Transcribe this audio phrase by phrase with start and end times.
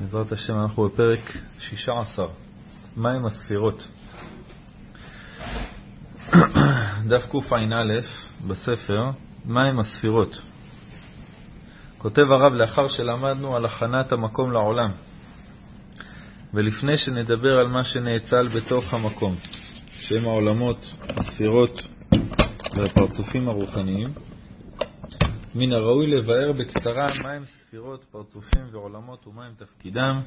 [0.00, 2.26] בעזרת השם אנחנו בפרק 16,
[2.96, 3.86] מהם הספירות?
[7.08, 8.00] דף קע"א
[8.48, 9.10] בספר,
[9.44, 10.36] מהם הספירות?
[11.98, 14.90] כותב הרב לאחר שלמדנו על הכנת המקום לעולם,
[16.54, 19.34] ולפני שנדבר על מה שנאצל בתוך המקום,
[19.90, 21.80] שהם העולמות, הספירות
[22.76, 24.12] והפרצופים הרוחניים,
[25.54, 30.20] מן הראוי לבאר בקצרה מהם ספירות, פרצופים ועולמות ומהם תפקידם,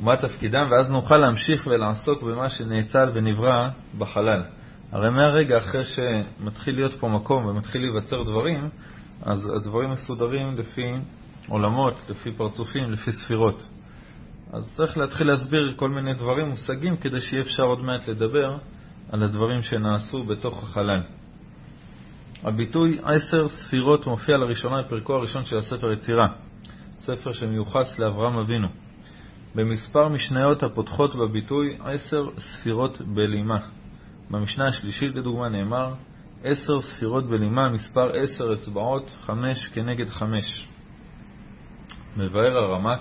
[0.00, 4.42] ומה תפקידם, ואז נוכל להמשיך ולעסוק במה שנאצל ונברא בחלל.
[4.92, 8.68] הרי מהרגע אחרי שמתחיל להיות פה מקום ומתחיל להיווצר דברים,
[9.22, 10.92] אז הדברים מסודרים לפי
[11.48, 13.62] עולמות, לפי פרצופים, לפי ספירות.
[14.52, 18.56] אז צריך להתחיל להסביר כל מיני דברים, מושגים, כדי שיהיה אפשר עוד מעט לדבר
[19.12, 21.02] על הדברים שנעשו בתוך החלל.
[22.44, 26.26] הביטוי עשר ספירות מופיע לראשונה בפרקו הראשון של הספר יצירה,
[27.00, 28.68] ספר שמיוחס לאברהם אבינו.
[29.54, 33.58] במספר משניות הפותחות בביטוי עשר ספירות בלימה.
[34.30, 35.94] במשנה השלישית לדוגמה נאמר
[36.44, 40.68] עשר ספירות בלימה, מספר עשר אצבעות, חמש כנגד חמש.
[42.16, 43.00] מבאר הרמק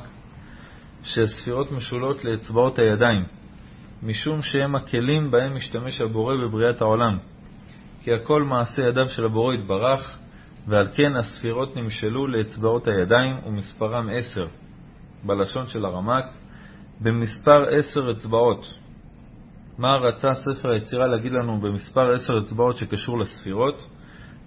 [1.04, 3.24] שהספירות משולות לאצבעות הידיים,
[4.04, 7.18] משום שהם הכלים בהם משתמש הבורא בבריאת העולם.
[8.04, 10.18] כי הכל מעשה ידיו של הבורא יתברך,
[10.68, 14.48] ועל כן הספירות נמשלו לאצבעות הידיים, ומספרם עשר.
[15.24, 16.26] בלשון של הרמק,
[17.02, 18.66] במספר עשר אצבעות.
[19.78, 23.88] מה רצה ספר היצירה להגיד לנו במספר עשר אצבעות שקשור לספירות?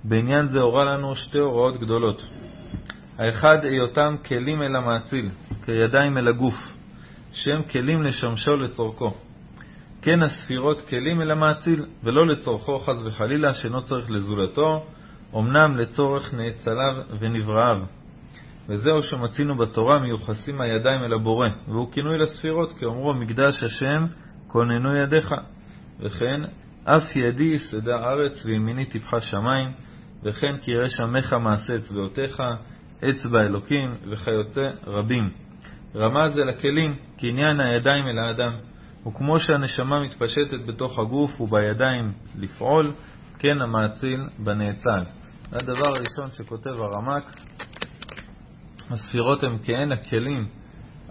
[0.05, 2.23] בעניין זה הורה לנו שתי הוראות גדולות.
[3.19, 5.29] האחד, היותם כלים אל המאציל,
[5.65, 6.55] כידיים אל הגוף,
[7.33, 9.15] שהם כלים לשמשו לצורכו.
[10.05, 14.87] כן הספירות כלים אל המאציל, ולא לצורכו חס וחלילה, שאינו צריך לזולתו,
[15.37, 17.83] אמנם לצורך נאצליו ונבראיו.
[18.69, 24.07] וזהו שמצינו בתורה מיוחסים הידיים אל הבורא, והוא כינוי לספירות, כאומרו מקדש השם
[24.47, 25.35] כוננו ידיך.
[26.01, 26.41] וכן,
[26.85, 29.69] אף ידי יסדה ארץ וימיני טיפחה שמיים,
[30.23, 32.43] וכן כי ירא שמך מעשה אצבעותיך,
[33.11, 35.31] אצבע אלוקים, וכיוצא רבים.
[35.97, 38.53] רמז זה לכלים, כעניין הידיים אל האדם.
[39.07, 42.93] וכמו שהנשמה מתפשטת בתוך הגוף ובידיים לפעול,
[43.39, 45.01] כן המאציל בנאצל.
[45.53, 47.25] הדבר הראשון שכותב הרמק.
[48.91, 50.49] הספירות הן כהן הכלים,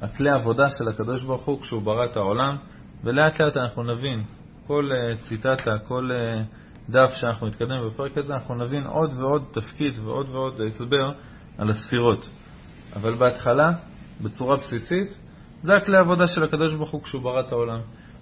[0.02, 2.56] הכלי העבודה של הקדוש ברוך הוא כשהוא ברא את העולם,
[3.04, 4.24] ולאט לאט אנחנו נבין,
[4.68, 10.00] כל uh, ציטטה, כל uh, דף שאנחנו נתקדם בפרק הזה, אנחנו נבין עוד ועוד תפקיד
[10.00, 11.12] ועוד ועוד הסבר
[11.58, 12.30] על הספירות.
[12.96, 13.72] אבל בהתחלה,
[14.22, 15.18] בצורה בסיסית,
[15.64, 17.80] זה הכלי העבודה של הקדוש ברוך הוא כשהוא ברא את העולם.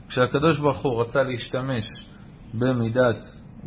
[0.07, 1.83] כשהקדוש ברוך הוא רצה להשתמש
[2.53, 3.17] במידת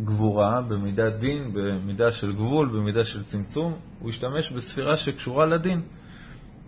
[0.04, 5.82] גבורה, במידת דין, במידה של גבול, במידה של צמצום, הוא השתמש בספירה שקשורה לדין.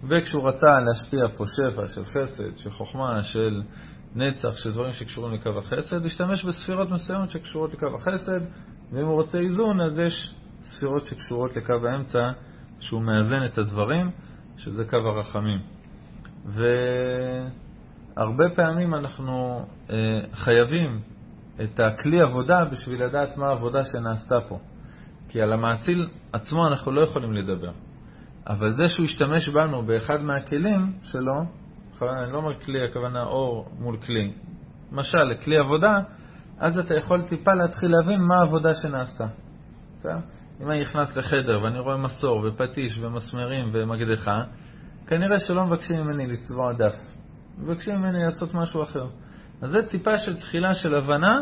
[0.08, 3.62] וכשהוא רצה להשפיע פה שפע של חסד, של חוכמה, של
[4.14, 8.40] נצח, של דברים שקשורים לקו החסד, להשתמש בספירות מסוימות שקשורות לקו החסד,
[8.92, 12.30] ואם הוא רוצה איזון, אז יש ספירות שקשורות לקו האמצע,
[12.80, 14.10] שהוא מאזן את הדברים,
[14.56, 15.75] שזה קו הרחמים.
[18.16, 21.00] והרבה פעמים אנחנו אה, חייבים
[21.64, 24.58] את הכלי עבודה בשביל לדעת מה העבודה שנעשתה פה.
[25.28, 27.70] כי על המעציל עצמו אנחנו לא יכולים לדבר.
[28.46, 31.42] אבל זה שהוא השתמש בנו באחד מהכלים שלו,
[32.02, 34.32] אני לא אומר כלי, הכוונה אור מול כלי,
[34.92, 36.00] למשל, לכלי עבודה,
[36.58, 39.26] אז אתה יכול טיפה להתחיל להבין מה העבודה שנעשתה.
[40.60, 44.42] אם אני נכנס לחדר ואני רואה מסור ופטיש ומסמרים ומקדחה,
[45.06, 46.94] כנראה שלא מבקשים ממני לצבוע דף,
[47.58, 49.06] מבקשים ממני לעשות משהו אחר.
[49.62, 51.40] אז זה טיפה של תחילה של הבנה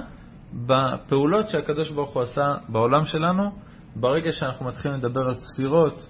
[0.67, 3.51] בפעולות שהקדוש ברוך הוא עשה בעולם שלנו.
[3.97, 6.07] ברגע שאנחנו מתחילים לדבר על ספירות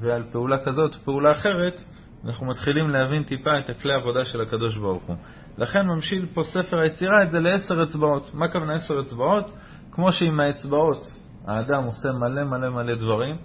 [0.00, 1.80] ועל פעולה כזאת, פעולה אחרת,
[2.24, 5.16] אנחנו מתחילים להבין טיפה את הכלי העבודה של הקדוש ברוך הוא.
[5.58, 8.34] לכן ממשיל פה ספר היצירה את זה לעשר אצבעות.
[8.34, 9.52] מה הכוונה עשר אצבעות?
[9.92, 11.10] כמו שעם האצבעות
[11.46, 13.36] האדם עושה מלא מלא מלא דברים,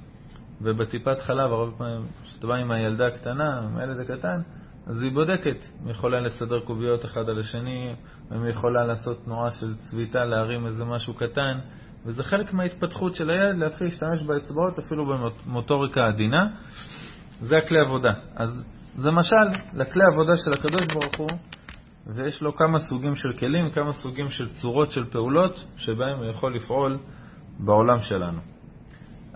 [0.62, 4.42] ובטיפת חלב, הרבה פעמים, כשאתה בא עם הילדה הקטנה, עם הילד הקטן,
[4.88, 7.96] אז היא בודקת, היא יכולה לסדר קוביות אחד על השני,
[8.32, 11.60] היא יכולה לעשות תנועה של צביטה, להרים איזה משהו קטן,
[12.06, 16.48] וזה חלק מההתפתחות של הילד להתחיל להשתמש באצבעות, אפילו במוטוריקה עדינה.
[17.42, 18.14] זה הכלי עבודה.
[18.36, 18.50] אז
[18.96, 21.40] זה משל לכלי עבודה של הקדוש ברוך הוא,
[22.16, 26.56] ויש לו כמה סוגים של כלים, כמה סוגים של צורות של פעולות, שבהם הוא יכול
[26.56, 26.98] לפעול
[27.60, 28.55] בעולם שלנו.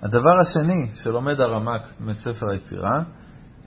[0.03, 3.01] הדבר השני שלומד הרמק מספר היצירה,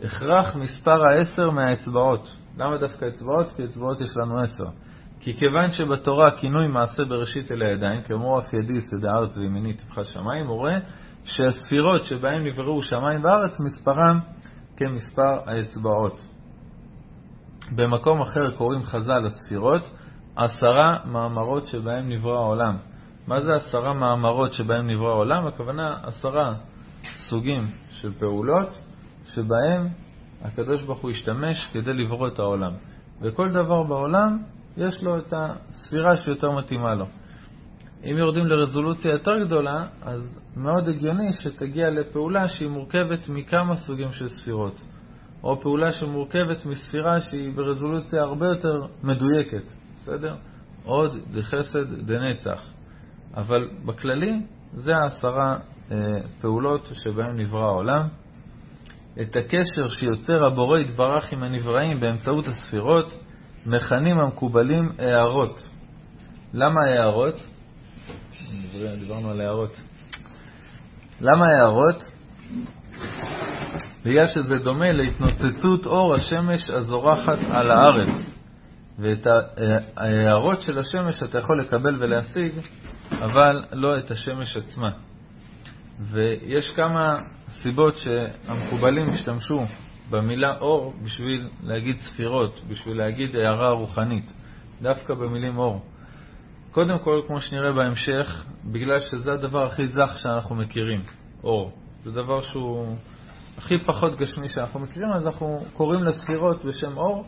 [0.04, 2.28] הכרח מספר העשר מהאצבעות.
[2.58, 3.52] למה דווקא אצבעות?
[3.56, 4.64] כי אצבעות יש לנו עשר.
[5.20, 10.04] כי כיוון שבתורה כינוי מעשה בראשית אל הידיים, כמו אף ידי שדה ארץ וימיני תפחה
[10.04, 10.78] שמיים, הוא רואה
[11.24, 14.20] שהספירות שבהן נבראו שמיים וארץ, מספרם
[14.76, 16.20] כמספר האצבעות.
[17.76, 19.82] במקום אחר קוראים חז"ל לספירות
[20.36, 22.76] עשרה מאמרות שבהם נברא העולם.
[23.26, 25.46] מה זה עשרה מאמרות שבהם נברא העולם?
[25.46, 26.54] הכוונה עשרה
[27.28, 28.68] סוגים של פעולות
[29.26, 29.88] שבהם
[30.42, 32.72] הקדוש ברוך הוא השתמש כדי לברוא את העולם.
[33.20, 34.38] וכל דבר בעולם
[34.76, 37.06] יש לו את הספירה שיותר מתאימה לו.
[38.04, 44.28] אם יורדים לרזולוציה יותר גדולה, אז מאוד הגיוני שתגיע לפעולה שהיא מורכבת מכמה סוגים של
[44.28, 44.80] ספירות,
[45.42, 50.34] או פעולה שמורכבת מספירה שהיא ברזולוציה הרבה יותר מדויקת, בסדר?
[50.84, 52.72] עוד דחסד דנצח.
[53.36, 54.40] אבל בכללי
[54.72, 55.56] זה העשרה
[55.90, 55.96] אה,
[56.40, 58.08] פעולות שבהן נברא העולם.
[59.20, 63.14] את הקשר שיוצר הבורא יתברך עם הנבראים באמצעות הספירות
[63.66, 65.62] מכנים המקובלים הערות.
[66.54, 67.34] למה הערות?
[68.98, 69.76] דיברנו על הערות.
[71.20, 72.02] למה הערות?
[74.04, 78.32] בגלל שזה דומה להתנוצצות אור השמש הזורחת על הארץ.
[78.98, 79.26] ואת
[79.96, 82.52] ההערות של השמש אתה יכול לקבל ולהשיג,
[83.20, 84.90] אבל לא את השמש עצמה.
[86.00, 87.18] ויש כמה
[87.62, 89.58] סיבות שהמקובלים השתמשו
[90.10, 94.32] במילה אור בשביל להגיד ספירות, בשביל להגיד הערה רוחנית,
[94.82, 95.82] דווקא במילים אור.
[96.70, 101.02] קודם כל, כמו שנראה בהמשך, בגלל שזה הדבר הכי זך שאנחנו מכירים,
[101.44, 101.72] אור.
[102.00, 102.96] זה דבר שהוא
[103.58, 107.26] הכי פחות גשמי שאנחנו מכירים, אז אנחנו קוראים לספירות בשם אור,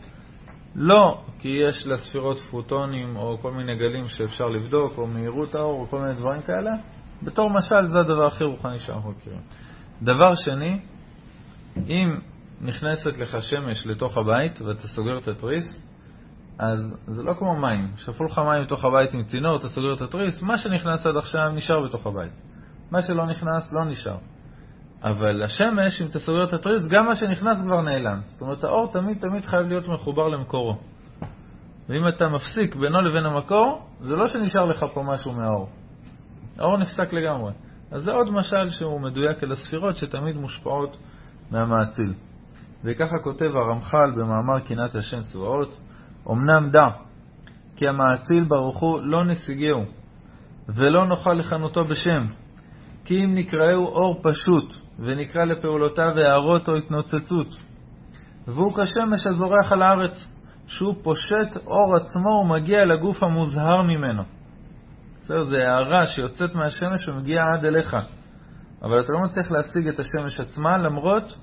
[0.75, 5.87] לא כי יש לספירות פרוטונים או כל מיני גלים שאפשר לבדוק, או מהירות האור, או
[5.87, 6.71] כל מיני דברים כאלה.
[7.23, 9.41] בתור משל זה הדבר הכי רוחני שאנחנו מכירים.
[10.01, 10.79] דבר שני,
[11.87, 12.19] אם
[12.61, 15.81] נכנסת לך שמש לתוך הבית ואתה סוגר את התריס,
[16.59, 17.91] אז זה לא כמו מים.
[17.97, 21.49] שפו לך מים לתוך הבית עם צינור, אתה סוגר את התריס, מה שנכנס עד עכשיו
[21.49, 22.31] נשאר בתוך הבית.
[22.91, 24.17] מה שלא נכנס לא נשאר.
[25.03, 28.19] אבל השמש, אם סוגר את התריס, גם מה שנכנס כבר נעלם.
[28.31, 30.77] זאת אומרת, האור תמיד תמיד חייב להיות מחובר למקורו.
[31.89, 35.69] ואם אתה מפסיק בינו לבין המקור, זה לא שנשאר לך פה משהו מהאור.
[36.57, 37.51] האור נפסק לגמרי.
[37.91, 40.97] אז זה עוד משל שהוא מדויק אל הספירות שתמיד מושפעות
[41.51, 42.13] מהמעציל.
[42.83, 45.79] וככה כותב הרמח"ל במאמר קנאת השם צבאות,
[46.31, 46.87] אמנם דע
[47.75, 49.85] כי המעציל ברוך הוא לא נסיגהו,
[50.69, 52.25] ולא נוכל לכנותו בשם,
[53.05, 57.47] כי אם נקראהו אור פשוט, ונקרא לפעולותיו הערות או התנוצצות.
[58.47, 60.31] והוא כשמש הזורח על הארץ,
[60.67, 64.23] שהוא פושט אור עצמו ומגיע לגוף המוזהר ממנו.
[65.21, 67.95] בסדר, זה הערה שיוצאת מהשמש ומגיעה עד אליך.
[68.81, 71.35] אבל אתה לא מצליח להשיג את השמש עצמה, למרות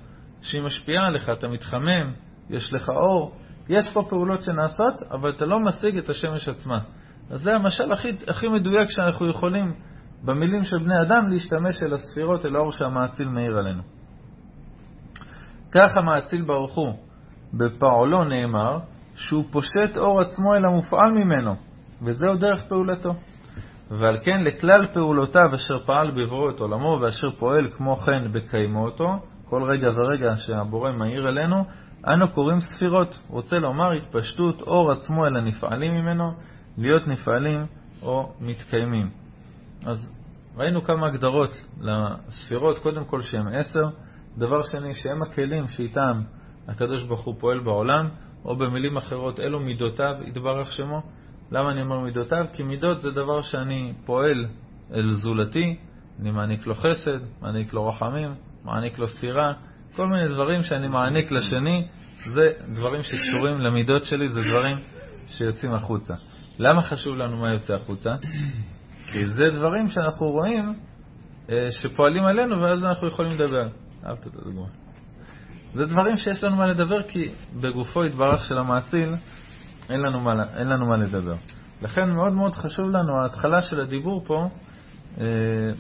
[0.43, 2.13] שהיא משפיעה עליך, אתה מתחמם,
[2.51, 3.35] יש לך אור,
[3.69, 6.79] יש פה פעולות שנעשות, אבל אתה לא משיג את השמש עצמה.
[7.31, 9.75] אז זה המשל הכי, הכי מדויק שאנחנו יכולים
[10.25, 13.83] במילים של בני אדם להשתמש אל הספירות, אל האור שהמאציל מאיר עלינו.
[15.73, 16.95] כך המאציל ברוך הוא,
[17.55, 18.79] בפעולו נאמר,
[19.15, 21.55] שהוא פושט אור עצמו אל המופעל ממנו,
[22.03, 23.13] וזהו דרך פעולתו.
[23.91, 29.09] ועל כן לכלל פעולותיו אשר פעל בבואו את עולמו ואשר פועל כמו כן בקיימו אותו,
[29.45, 31.65] כל רגע ורגע שהבורא מאיר אלינו,
[32.07, 33.19] אנו קוראים ספירות.
[33.29, 36.33] רוצה לומר התפשטות אור עצמו אל הנפעלים ממנו,
[36.79, 37.67] להיות נפעלים
[38.03, 39.22] או מתקיימים.
[39.87, 40.13] אז
[40.57, 41.51] ראינו כמה הגדרות
[41.81, 43.89] לספירות, קודם כל שהן עשר,
[44.39, 46.23] דבר שני שהם הכלים שאיתם
[46.69, 48.09] הקדוש ברוך הוא פועל בעולם,
[48.45, 51.03] או במילים אחרות אלו מידותיו יתברך שמו.
[51.53, 52.45] למה אני אומר מידותיו?
[52.53, 54.47] כי מידות זה דבר שאני פועל
[54.95, 55.77] אל זולתי,
[56.21, 59.53] אני מעניק לו חסד, מעניק לו רחמים, מעניק לו סתירה,
[59.97, 61.89] כל מיני דברים שאני מעניק לשני,
[62.27, 64.77] זה דברים שקשורים למידות שלי, זה דברים
[65.29, 66.15] שיוצאים החוצה.
[66.59, 68.15] למה חשוב לנו מה יוצא החוצה?
[69.13, 70.75] כי זה דברים שאנחנו רואים
[71.51, 73.69] אה, שפועלים עלינו ואז אנחנו יכולים לדבר.
[74.07, 74.67] אהבת את הדוגמה.
[75.75, 77.29] זה דברים שיש לנו מה לדבר כי
[77.61, 79.15] בגופו יתברך של המעציל
[79.91, 81.35] אין לנו מה, אין לנו מה לדבר.
[81.83, 84.49] לכן מאוד מאוד חשוב לנו ההתחלה של הדיבור פה
[85.21, 85.25] אה,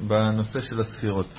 [0.08, 1.38] בנושא של הספירות.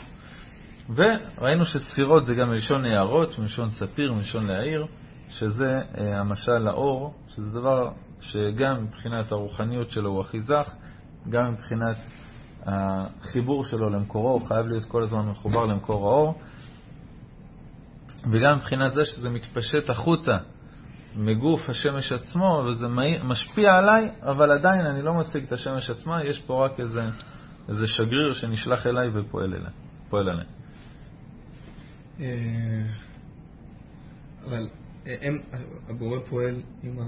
[0.90, 4.86] וראינו שספירות זה גם מלשון הערות, מלשון ספיר, מלשון להעיר,
[5.30, 7.90] שזה אה, המשל לאור, שזה דבר
[8.22, 10.76] שגם מבחינת הרוחניות שלו הוא הכי זך,
[11.30, 11.98] גם מבחינת
[12.66, 16.42] החיבור שלו למקורו, הוא חייב להיות כל הזמן מחובר למקור האור,
[18.32, 20.38] וגם מבחינת זה שזה מתפשט החוצה
[21.16, 22.88] מגוף השמש עצמו, וזה
[23.24, 27.10] משפיע עליי, אבל עדיין אני לא משיג את השמש עצמה, יש פה רק איזה,
[27.70, 29.54] איזה שגריר שנשלח אליי ופועל
[30.30, 30.46] עליי.
[32.20, 32.26] אה,
[34.46, 34.68] אבל
[35.08, 35.42] אה, הם,
[35.90, 37.04] הבורא פועל עם, ה,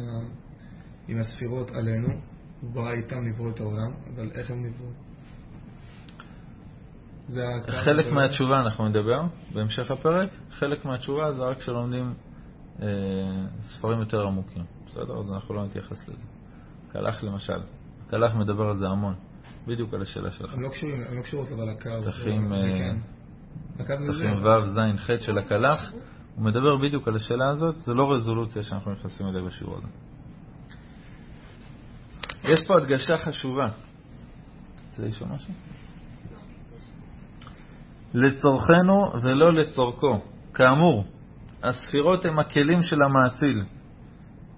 [1.08, 2.08] עם הספירות עלינו,
[2.74, 4.90] ברא איתם לברוא את העולם, אבל איך הם נבראו?
[7.80, 9.22] חלק מהתשובה אנחנו נדבר
[9.54, 12.14] בהמשך הפרק, חלק מהתשובה זה רק כשלומדים
[12.82, 12.88] אה,
[13.64, 14.64] ספרים יותר עמוקים.
[14.88, 15.20] בסדר?
[15.20, 16.24] אז אנחנו לא נתייחס לזה.
[16.92, 17.60] קלח למשל.
[18.10, 19.16] קלח מדבר על זה המון.
[19.68, 20.54] בדיוק על השאלה שלך.
[20.54, 22.02] הם לא קשורים, הם לא קשורות אבל לקו.
[22.02, 22.12] זה
[22.78, 22.98] כן.
[23.80, 24.26] הקו זה זה.
[24.26, 25.92] ו', ז', ח' של הקלח.
[26.36, 29.88] הוא מדבר בדיוק על השאלה הזאת, זה לא רזולוציה שאנחנו נכנסים אליה בשיעור הזה.
[32.48, 33.68] יש פה הדגשה חשובה.
[34.90, 35.54] רוצה לשאול משהו?
[38.14, 40.22] לצורכנו ולא לצורכו.
[40.54, 41.06] כאמור,
[41.64, 43.64] הספירות הם הכלים של המאציל.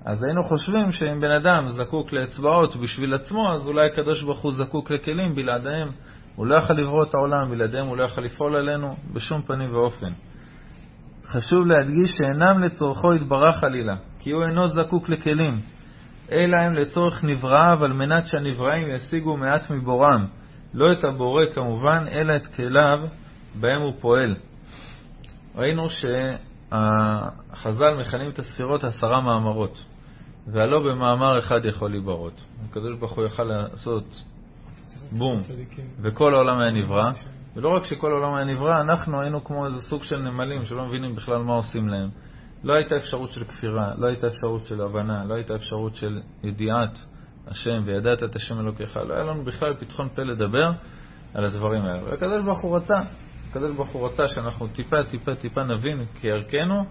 [0.06, 4.51] אז היינו חושבים שאם בן אדם זקוק לאצבעות בשביל עצמו, אז אולי הקדוש ברוך הוא
[4.51, 5.88] זקוק לכלים, בלעדיהם
[6.36, 10.12] הוא לא יכול לברוא את העולם, בלעדיהם הוא לא יכול לפעול עלינו בשום פנים ואופן.
[11.25, 15.60] חשוב להדגיש שאינם לצורכו יתברך חלילה, כי הוא אינו זקוק לכלים,
[16.31, 20.25] אלא הם לצורך נבראיו על מנת שהנבראים ישיגו מעט מבורם,
[20.74, 23.00] לא את הבורא כמובן, אלא את כליו
[23.60, 24.36] בהם הוא פועל.
[25.55, 25.88] ראינו
[26.69, 29.84] שהחז"ל מכנים את הספירות עשרה מאמרות,
[30.48, 32.41] והלא במאמר אחד יכול להיברות.
[32.69, 34.24] הקדוש ברוך הוא יכל לעשות
[35.12, 35.39] בום,
[36.01, 37.12] וכל העולם היה נברא,
[37.55, 41.15] ולא רק שכל העולם היה נברא, אנחנו היינו כמו איזה סוג של נמלים שלא מבינים
[41.15, 42.10] בכלל מה עושים להם.
[42.63, 46.99] לא הייתה אפשרות של כפירה, לא הייתה אפשרות של הבנה, לא הייתה אפשרות של ידיעת
[47.47, 48.97] השם וידעת את השם אלוקיך.
[48.97, 50.71] לא היה לנו בכלל פתחון פה לדבר
[51.33, 52.03] על הדברים האלה.
[52.03, 52.99] והקדוש ברוך הוא רצה,
[53.49, 56.85] הקדוש ברוך הוא רצה שאנחנו טיפה טיפה טיפה נבין כערכנו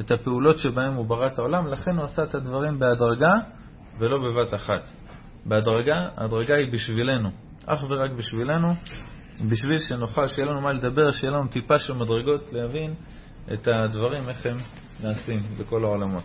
[0.00, 3.32] את הפעולות שבהן הוא ברא את העולם, לכן הוא עשה את הדברים בהדרגה
[3.98, 4.82] ולא בבת אחת.
[5.46, 7.30] בהדרגה, ההדרגה היא בשבילנו,
[7.66, 8.68] אך ורק בשבילנו,
[9.50, 12.94] בשביל שנוכל, שיהיה לנו מה לדבר, שיהיה לנו טיפה של מדרגות להבין
[13.52, 14.56] את הדברים, איך הם
[15.02, 16.24] נעשים בכל העולמות.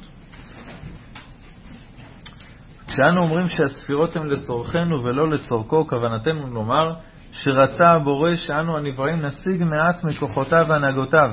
[2.88, 6.94] כשאנו אומרים שהספירות הן לצורכנו ולא לצורכו, כוונתנו לומר
[7.32, 11.30] שרצה הבורא שאנו הנבראים נשיג מעט מכוחותיו והנהגותיו,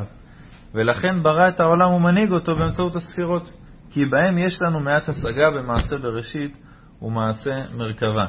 [0.74, 3.50] ולכן ברא את העולם ומנהיג אותו באמצעות הספירות,
[3.90, 6.56] כי בהם יש לנו מעט השגה במעשה בראשית
[7.02, 8.24] ומעשה מרכבה.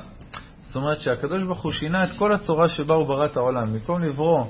[0.62, 3.74] זאת אומרת שהקדוש ברוך הוא שינה את כל הצורה שבה הוא ברא את העולם.
[3.74, 4.46] במקום לברוא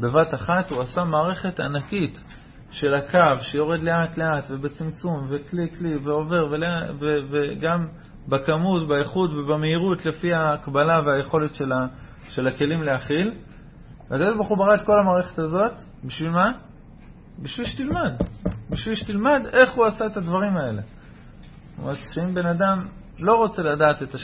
[0.00, 2.24] בבת אחת, הוא עשה מערכת ענקית
[2.74, 7.86] של הקו שיורד לאט לאט ובצמצום וכלי כלי ועובר ולה, ו, וגם
[8.28, 11.86] בכמות, באיכות ובמהירות לפי ההקבלה והיכולת של, ה,
[12.28, 13.34] של הכלים להכיל.
[14.10, 15.72] והקדוש ברוך הוא ברא את כל המערכת הזאת,
[16.04, 16.52] בשביל מה?
[17.42, 18.12] בשביל שתלמד.
[18.70, 20.82] בשביל שתלמד איך הוא עשה את הדברים האלה.
[20.82, 22.86] זאת אומרת, שאם בן אדם
[23.20, 24.14] לא רוצה לדעת את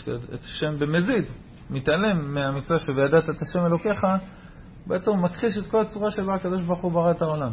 [0.40, 1.24] השם במזיד,
[1.70, 4.06] מתעלם מהמצווה של וידעת את השם אלוקיך,
[4.86, 7.50] בעצם הוא מכחיש את כל הצורה שבה הקדוש ברוך הוא ברא את העולם.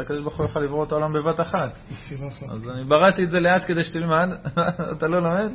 [0.00, 1.72] הקדוש ברוך הוא יכול לברוא את העולם בבת אחת.
[2.50, 4.28] אז אני בראתי את זה לאט כדי שתלמד,
[4.96, 5.52] אתה לא לומד?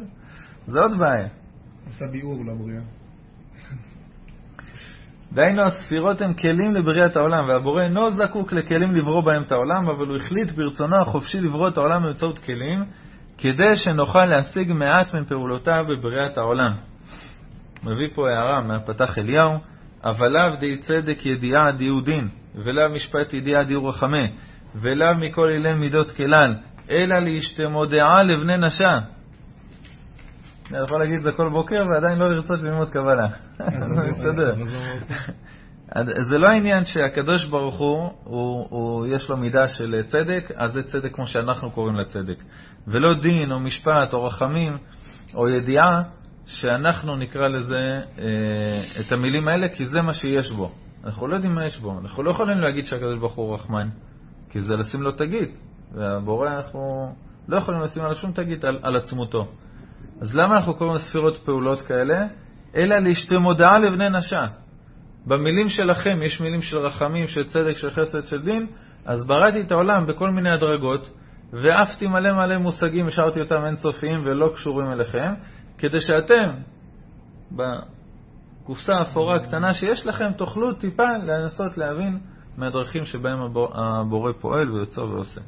[0.66, 1.28] זה עוד בעיה.
[1.88, 2.82] עשה ביאור לבריאה.
[5.34, 10.08] דהיינו, הספירות הן כלים לבריאת העולם, והבורא אינו זקוק לכלים לברוא בהם את העולם, אבל
[10.08, 12.84] הוא החליט ברצונו החופשי לברוא את העולם באמצעות כלים,
[13.38, 16.76] כדי שנוכל להשיג מעט מפעולותיו בבריאת העולם.
[17.84, 19.58] מביא פה הערה מהפתח אליהו,
[20.04, 22.28] אבל לאו די צדק ידיעה דיהו דין,
[22.64, 24.26] ולאו משפט ידיעה דיהו רחמה,
[24.76, 26.56] ולאו מכל אילם מידות כלל,
[26.90, 29.00] אלא להשתמודעה לבני נשה.
[30.72, 33.28] אני יכול להגיד את זה כל בוקר ועדיין לא לרצות ללמוד קבלה.
[36.30, 40.84] זה לא העניין שהקדוש ברוך הוא, הוא, הוא, יש לו מידה של צדק, אז זה
[40.84, 42.44] צדק כמו שאנחנו קוראים לצדק.
[42.88, 44.78] ולא דין או משפט או רחמים
[45.36, 46.02] או ידיעה
[46.46, 50.72] שאנחנו נקרא לזה אה, את המילים האלה, כי זה מה שיש בו.
[51.04, 52.00] אנחנו לא יודעים מה יש בו.
[52.00, 53.90] אנחנו לא יכולים להגיד שהקדוש ברוך הוא רחמן,
[54.50, 55.50] כי זה לשים לו תגיד.
[55.94, 57.14] והבורא, אנחנו
[57.48, 59.48] לא יכולים לשים עליו שום תגיד על, על עצמותו.
[60.22, 62.28] אז למה אנחנו קוראים לספירות פעולות כאלה?
[62.76, 64.46] אלא להשתה מודעה לבני נשה.
[65.28, 68.68] במילים שלכם יש מילים של רחמים, של צדק, של חסד, של דין,
[69.06, 71.10] אז בראתי את העולם בכל מיני הדרגות,
[71.54, 75.34] ואפתי מלא מלא מושגים, השארתי אותם אינסופיים ולא קשורים אליכם,
[75.78, 76.50] כדי שאתם,
[78.70, 82.20] בקופסה האפורה הקטנה שיש לכם, תוכלו טיפה לנסות להבין
[82.58, 83.40] מהדרכים שבהם
[83.74, 85.42] הבורא פועל ויוצר ועושה.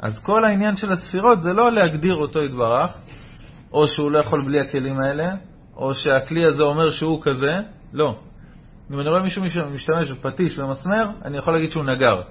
[0.00, 2.98] אז כל העניין של הספירות זה לא להגדיר אותו יתברך,
[3.72, 5.34] או שהוא לא יכול בלי הכלים האלה,
[5.76, 7.60] או שהכלי הזה אומר שהוא כזה,
[7.92, 8.18] לא.
[8.90, 9.42] אם אני רואה מישהו
[9.74, 12.22] משתמש בפטיש ומסמר, אני יכול להגיד שהוא נגר.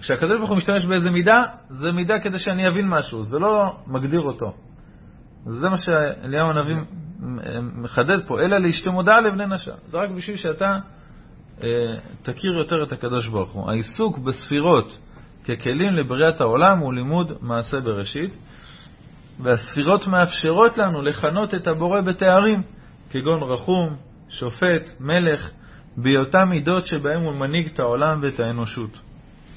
[0.00, 4.20] כשהקדוש ברוך הוא משתמש באיזה מידה, זה מידה כדי שאני אבין משהו, זה לא מגדיר
[4.20, 4.52] אותו.
[5.44, 6.76] זה מה שאליהו הנביא
[7.82, 9.72] מחדד פה, אלא לאשתי מודעה לבני נשה.
[9.86, 10.78] זה רק בשביל שאתה
[11.62, 11.68] אה,
[12.22, 13.70] תכיר יותר את הקדוש ברוך הוא.
[13.70, 14.98] העיסוק בספירות
[15.44, 18.36] ככלים לבריאת העולם הוא לימוד מעשה בראשית,
[19.40, 22.62] והספירות מאפשרות לנו לכנות את הבורא בתארים,
[23.10, 23.96] כגון רחום,
[24.28, 25.50] שופט, מלך,
[25.96, 28.90] בהיותם מידות שבהם הוא מנהיג את העולם ואת האנושות.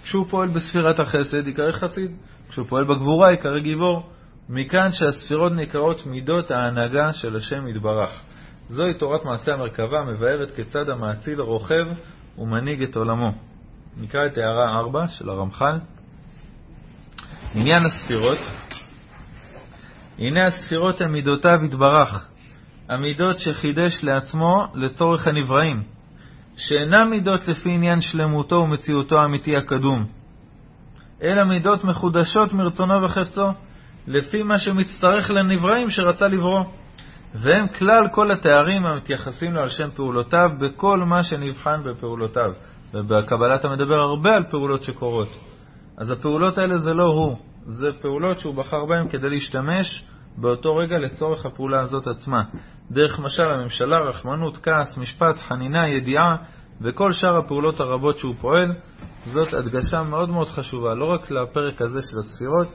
[0.04, 2.12] כשהוא פועל בספירת החסד, יקרא חסיד.
[2.50, 4.10] כשהוא פועל בגבורה יקרא גיבור.
[4.50, 8.22] מכאן שהספירות נקראות מידות ההנהגה של השם יתברך.
[8.68, 11.88] זוהי תורת מעשה המרכבה, מבארת כיצד המאציל רוכב
[12.38, 13.32] ומנהיג את עולמו.
[13.98, 15.78] נקרא את הערה 4 של הרמח"ל.
[17.56, 18.38] עניין הספירות,
[20.20, 22.28] הנה הספירות הן מידותיו יתברך,
[22.90, 25.84] המידות שחידש לעצמו לצורך הנבראים,
[26.58, 30.06] שאינן מידות לפי עניין שלמותו ומציאותו האמיתי הקדום,
[31.24, 33.48] אלא מידות מחודשות מרצונו וחפצו,
[34.10, 36.64] לפי מה שמצטרך לנבראים שרצה לברוא,
[37.34, 42.52] והם כלל כל התארים המתייחסים לו על שם פעולותיו בכל מה שנבחן בפעולותיו.
[42.94, 45.28] ובקבלה אתה מדבר הרבה על פעולות שקורות.
[45.98, 50.04] אז הפעולות האלה זה לא הוא, זה פעולות שהוא בחר בהן כדי להשתמש
[50.38, 52.44] באותו רגע לצורך הפעולה הזאת עצמה.
[52.92, 56.36] דרך משל הממשלה, רחמנות, כעס, משפט, חנינה, ידיעה
[56.82, 58.74] וכל שאר הפעולות הרבות שהוא פועל,
[59.24, 62.68] זאת הדגשה מאוד מאוד חשובה, לא רק לפרק הזה של הספירות,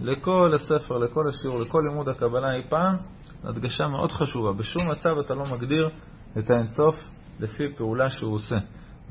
[0.00, 2.96] לכל הספר, לכל השיעור, לכל לימוד הקבלה אי פעם,
[3.44, 4.52] הדגשה מאוד חשובה.
[4.52, 5.90] בשום מצב אתה לא מגדיר
[6.38, 6.94] את האינסוף
[7.40, 8.56] לפי פעולה שהוא עושה.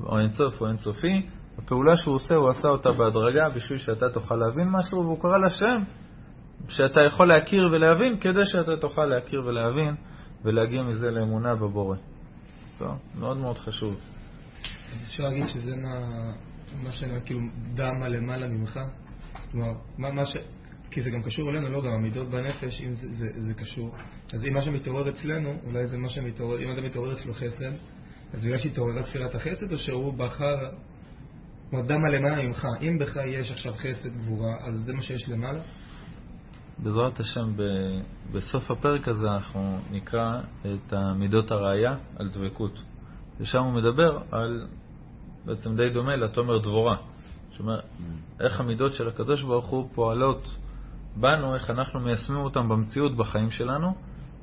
[0.04, 1.28] או אינסוף או אינסופי,
[1.58, 5.84] הפעולה שהוא עושה, הוא עשה אותה בהדרגה בשביל שאתה תוכל להבין משהו, והוא קרא לשם
[6.68, 9.96] שאתה יכול להכיר ולהבין, כדי שאתה תוכל להכיר ולהבין
[10.44, 11.98] ולהגיע מזה לאמונה בבורא.
[12.80, 13.96] טוב, מאוד מאוד חשוב.
[14.94, 16.00] אז אפשר להגיד שזה מה,
[16.84, 17.40] מה שנראה כאילו
[17.74, 18.80] דמה למעלה ממך?
[19.52, 20.38] כלומר, מה, מה ש...
[20.96, 23.96] כי זה גם קשור אלינו, לא גם המידות בנפש, אם זה, זה, זה קשור.
[24.34, 27.72] אז אם מה שמתעורר אצלנו, אולי זה מה שמתעורר, אם אדם מתעורר אצלו חסד,
[28.34, 30.56] אז בגלל שהתעוררה ספירת החסד, או שהוא בחר,
[31.70, 35.60] כמו דמה למעלה ממך, אם בך יש עכשיו חסד גבורה, אז זה מה שיש למעלה?
[36.78, 37.62] בעזרת השם, ב,
[38.32, 42.80] בסוף הפרק הזה אנחנו נקרא את המידות הראייה על דבקות.
[43.40, 44.68] ושם הוא מדבר על,
[45.46, 46.98] בעצם די דומה לתומר דבורה.
[47.52, 47.80] שאומר,
[48.40, 50.48] איך המידות של הקדוש ברוך הוא פועלות
[51.16, 53.96] בנו, איך אנחנו מיישמים אותן במציאות בחיים שלנו,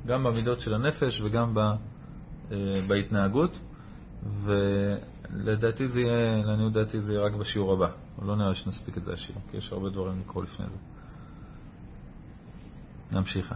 [0.06, 1.76] גם במידות של הנפש וגם ב, אה,
[2.88, 3.58] בהתנהגות.
[4.44, 7.88] ולדעתי זה יהיה, לעניות דעתי זה יהיה רק בשיעור הבא.
[8.22, 10.78] לא נראה שנספיק את זה השיעור, כי יש הרבה דברים לקרוא לפני זה.
[13.18, 13.54] נמשיכה.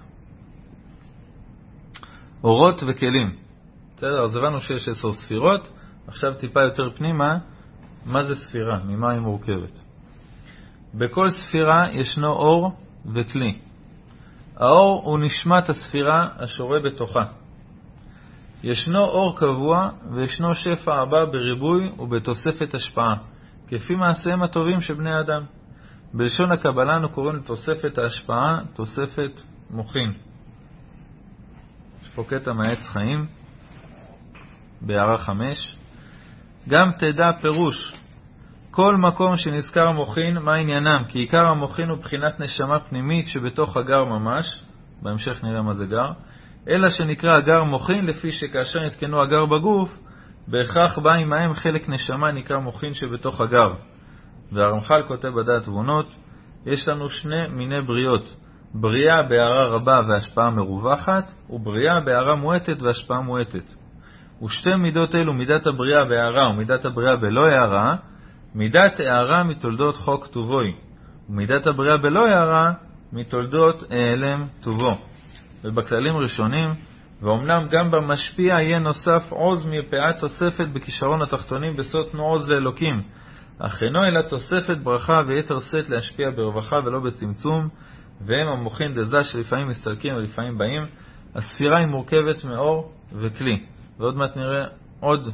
[2.44, 3.36] אורות וכלים.
[3.96, 5.72] בסדר, אז הבנו שיש עשר ספירות,
[6.06, 7.38] עכשיו טיפה יותר פנימה,
[8.06, 9.72] מה זה ספירה, ממה היא מורכבת.
[10.94, 12.72] בכל ספירה ישנו אור
[13.14, 13.58] וכלי.
[14.56, 17.24] האור הוא נשמת הספירה השורה בתוכה.
[18.62, 23.14] ישנו אור קבוע וישנו שפע הבא בריבוי ובתוספת השפעה,
[23.68, 25.42] כפי מעשיהם הטובים של בני אדם.
[26.14, 29.40] בלשון הקבלה אנו קוראים לתוספת ההשפעה תוספת
[29.70, 30.12] מוחין.
[32.02, 33.26] יש פה קטע מעץ חיים,
[34.80, 35.76] בהערה חמש.
[36.68, 37.92] גם תדע פירוש,
[38.76, 41.04] כל מקום שנזכר מוחין, מה עניינם?
[41.08, 44.46] כי עיקר המוחין הוא בחינת נשמה פנימית שבתוך הגר ממש,
[45.02, 46.10] בהמשך נראה מה זה גר,
[46.68, 49.98] אלא שנקרא הגר מוחין, לפי שכאשר נתקנו הגר בגוף,
[50.48, 53.72] בהכרח בא עמהם חלק נשמה נקרא מוחין שבתוך הגר.
[54.52, 56.06] והרמח"ל כותב בדעת תבונות,
[56.66, 58.36] יש לנו שני מיני בריאות,
[58.74, 63.64] בריאה בהערה רבה והשפעה מרווחת, ובריאה בהערה מועטת והשפעה מועטת.
[64.44, 67.96] ושתי מידות אלו, מידת הבריאה בהערה ומידת הבריאה בלא הערה,
[68.56, 70.74] מידת הערה מתולדות חוק טובוי,
[71.28, 72.72] ומידת הבריאה בלא הערה
[73.12, 74.94] מתולדות העלם טובו.
[75.64, 76.70] ובכללים ראשונים,
[77.22, 83.02] ואומנם גם במשפיע יהיה נוסף עוז מפאת תוספת בכישרון התחתונים בסוד תנו עוז לאלוקים,
[83.58, 87.68] אך אינו אלא תוספת ברכה ויתר שאת להשפיע ברווחה ולא בצמצום,
[88.26, 90.82] והם המוחין דזה שלפעמים מסתלקים ולפעמים באים.
[91.34, 93.64] הספירה היא מורכבת מאור וכלי,
[93.98, 94.64] ועוד מעט נראה
[95.00, 95.28] עוד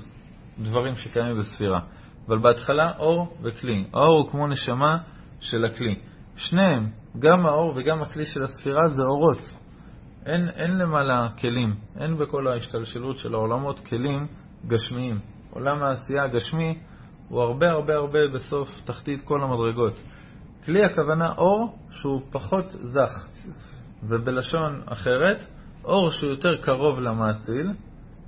[0.58, 1.80] דברים שקיימים בספירה.
[2.28, 3.84] אבל בהתחלה אור וכלי.
[3.94, 4.98] האור הוא כמו נשמה
[5.40, 5.94] של הכלי.
[6.36, 9.38] שניהם, גם האור וגם הכלי של הספירה זה אורות.
[10.26, 14.26] אין, אין למעלה כלים, אין בכל ההשתלשלות של העולמות כלים
[14.66, 15.20] גשמיים.
[15.50, 16.78] עולם העשייה הגשמי
[17.28, 19.94] הוא הרבה הרבה הרבה בסוף תחתית כל המדרגות.
[20.64, 23.26] כלי הכוונה אור שהוא פחות זך,
[24.02, 25.46] ובלשון אחרת,
[25.84, 27.72] אור שהוא יותר קרוב למאציל,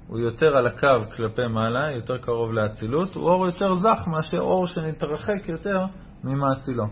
[0.07, 4.67] הוא יותר על הקו כלפי מעלה, יותר קרוב לאצילות, הוא אור יותר זך מאשר אור
[4.67, 5.85] שנתרחק יותר
[6.25, 6.85] ממאצילו.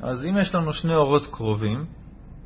[0.00, 1.84] אז אם יש לנו שני אורות קרובים,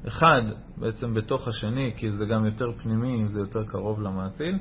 [0.08, 0.42] אחד
[0.76, 4.58] בעצם בתוך השני, כי זה גם יותר פנימי, זה יותר קרוב למאציל,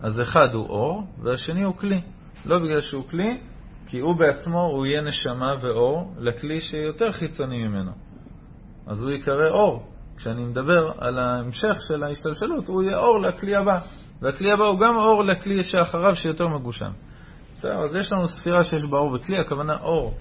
[0.00, 2.00] אז אחד הוא אור והשני הוא כלי.
[2.46, 3.40] לא בגלל שהוא כלי,
[3.86, 7.92] כי הוא בעצמו, הוא יהיה נשמה ואור לכלי שיותר חיצוני ממנו.
[8.86, 9.86] אז הוא יקרא אור.
[10.16, 13.80] כשאני מדבר על ההמשך של ההשתלשלות, הוא יהיה אור לכלי הבא.
[14.22, 16.90] והכלי הבא הוא גם אור לכלי שאחריו שיותר מגושם.
[17.54, 20.14] בסדר, אז יש לנו ספירה שיש בה אור וכלי, הכוונה אור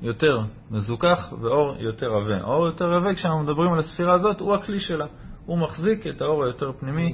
[0.00, 0.38] יותר
[0.70, 2.36] מזוכח ואור יותר עבה.
[2.40, 5.06] האור יותר עבה, כשאנחנו מדברים על הספירה הזאת, הוא הכלי שלה.
[5.46, 7.10] הוא מחזיק את האור היותר פנימי.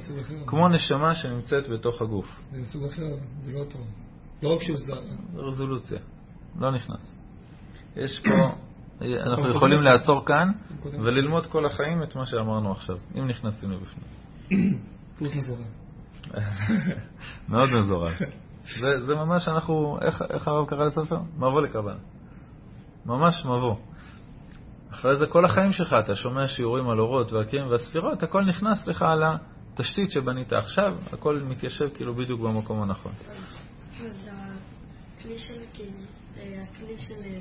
[0.46, 2.40] כמו נשמה שנמצאת בתוך הגוף.
[2.50, 3.02] זה מסוג אחר,
[3.40, 3.80] זה לא טוב.
[4.42, 5.00] לא רק שהוא זר.
[5.36, 5.98] רזולוציה,
[6.60, 7.20] לא נכנס.
[7.96, 8.56] יש פה,
[9.22, 10.52] אנחנו יכולים לעצור כאן
[10.84, 14.08] וללמוד כל החיים את מה שאמרנו עכשיו, אם נכנסים לבפנים.
[15.18, 15.83] פלוס מזורע.
[17.48, 18.12] מאוד מזורז.
[18.80, 21.18] זה, זה ממש אנחנו, איך, איך הרב קרא לספר?
[21.36, 21.96] מבוא לקבלה.
[23.06, 23.76] ממש מבוא.
[24.90, 29.02] אחרי זה כל החיים שלך אתה שומע שיעורים על אורות והקים והספירות, הכל נכנס לך
[29.02, 29.22] על
[29.72, 33.12] התשתית שבנית עכשיו, הכל מתיישב כאילו בדיוק במקום הנכון.
[34.00, 34.30] אז
[35.18, 35.60] הכלי של
[36.36, 37.38] אה, הכלי של אה,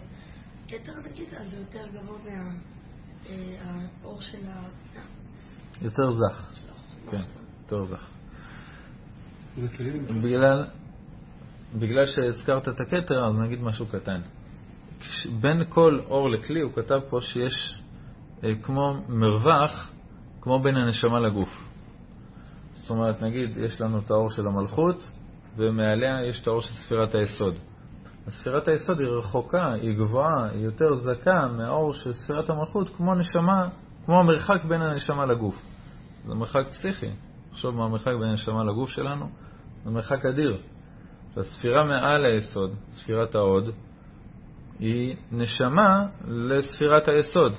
[0.67, 2.17] כתר נגיד, אז זה יותר גבוה
[3.23, 4.63] מהאור של ה...
[5.81, 6.61] יותר זך,
[7.11, 7.21] כן.
[7.61, 8.12] יותר זך.
[10.23, 10.65] בגלל,
[11.75, 14.21] בגלל שהזכרת את הכתר, אז נגיד משהו קטן.
[15.41, 17.53] בין כל אור לכלי, הוא כתב פה שיש
[18.43, 19.91] אה, כמו מרווח,
[20.41, 21.69] כמו בין הנשמה לגוף.
[22.73, 25.03] זאת אומרת, נגיד, יש לנו את האור של המלכות,
[25.57, 27.55] ומעליה יש את האור של ספירת היסוד.
[28.29, 33.69] ספירת היסוד היא רחוקה, היא גבוהה, היא יותר זכה מהאור של ספירת המלכות, כמו נשמה,
[34.05, 35.55] כמו המרחק בין הנשמה לגוף.
[36.25, 37.11] זה מרחק פסיכי.
[37.51, 39.29] תחשוב מה המרחק בין הנשמה לגוף שלנו,
[39.83, 40.61] זה מרחק אדיר.
[41.35, 43.69] והספירה מעל היסוד, ספירת ההוד,
[44.79, 47.53] היא נשמה לספירת היסוד.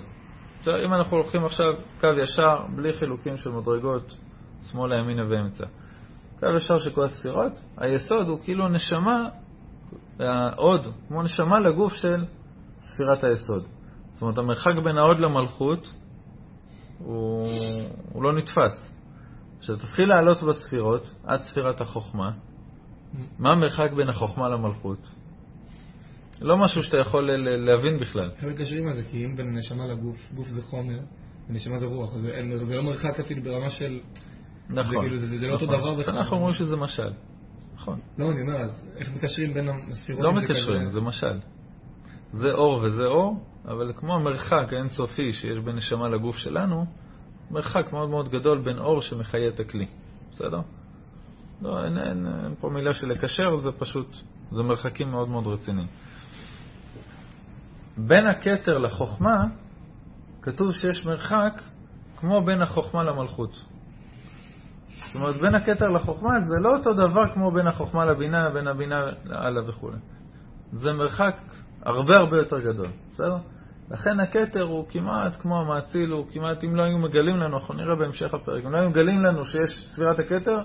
[0.59, 4.15] עכשיו, אם אנחנו הולכים עכשיו קו ישר, בלי חילוקים של מדרגות,
[4.71, 5.65] שמאלה, ימינה ואמצע.
[6.41, 9.29] קו ישר של כל הספירות, היסוד הוא כאילו נשמה,
[10.21, 12.25] ההוד, כמו נשמה לגוף של
[12.81, 13.65] ספירת היסוד.
[14.13, 15.95] זאת אומרת, המרחק בין ההוד למלכות
[16.99, 17.49] הוא,
[18.13, 18.84] הוא לא נתפס.
[19.65, 22.31] כשתתחיל לעלות בספירות, עד ספירת החוכמה,
[23.39, 24.99] מה המרחק בין החוכמה למלכות?
[26.41, 28.31] לא משהו שאתה יכול להבין בכלל.
[28.31, 29.03] איך מקשרים על זה?
[29.11, 30.99] כי אם בין הנשמה לגוף, גוף זה חומר,
[31.49, 32.21] ונשמה זה רוח, אז
[32.63, 34.01] זה לא מרחק אפילו ברמה של...
[34.71, 34.85] נכון.
[34.85, 35.79] זה כאילו, זה- לא אותו נכון.
[35.79, 36.17] דבר בכלל.
[36.17, 37.13] אנחנו אומרים שזה משל.
[37.75, 38.01] נכון.
[38.19, 40.23] לא, אני אומר, אז איך מקשרים בין הספירות?
[40.23, 40.91] לא מקשרים, כזה?
[40.95, 41.39] זה משל.
[42.33, 46.85] זה אור וזה אור, אבל כמו המרחק האינסופי שיש בין נשמה לגוף שלנו,
[47.51, 49.87] מרחק מאוד מאוד גדול בין אור שמחיה את הכלי.
[50.31, 50.61] בסדר?
[51.63, 54.17] לא, אין, אין, אין פה מילה של לקשר, זה פשוט,
[54.51, 55.89] זה מרחקים מאוד מאוד רציניים.
[57.97, 59.45] בין הכתר לחוכמה,
[60.43, 61.63] כתוב שיש מרחק
[62.17, 63.51] כמו בין החוכמה למלכות.
[63.55, 69.07] זאת אומרת, בין הכתר לחוכמה זה לא אותו דבר כמו בין החוכמה לבינה, בין הבינה
[69.25, 69.91] לאללה וכו'.
[70.73, 71.37] זה מרחק
[71.83, 73.37] הרבה הרבה יותר גדול, בסדר?
[73.91, 77.97] לכן הכתר הוא כמעט כמו המאציל, הוא כמעט, אם לא היו מגלים לנו, אנחנו נראה
[77.97, 80.59] בהמשך הפרק, אם לא היו מגלים לנו שיש ספירת הכתר,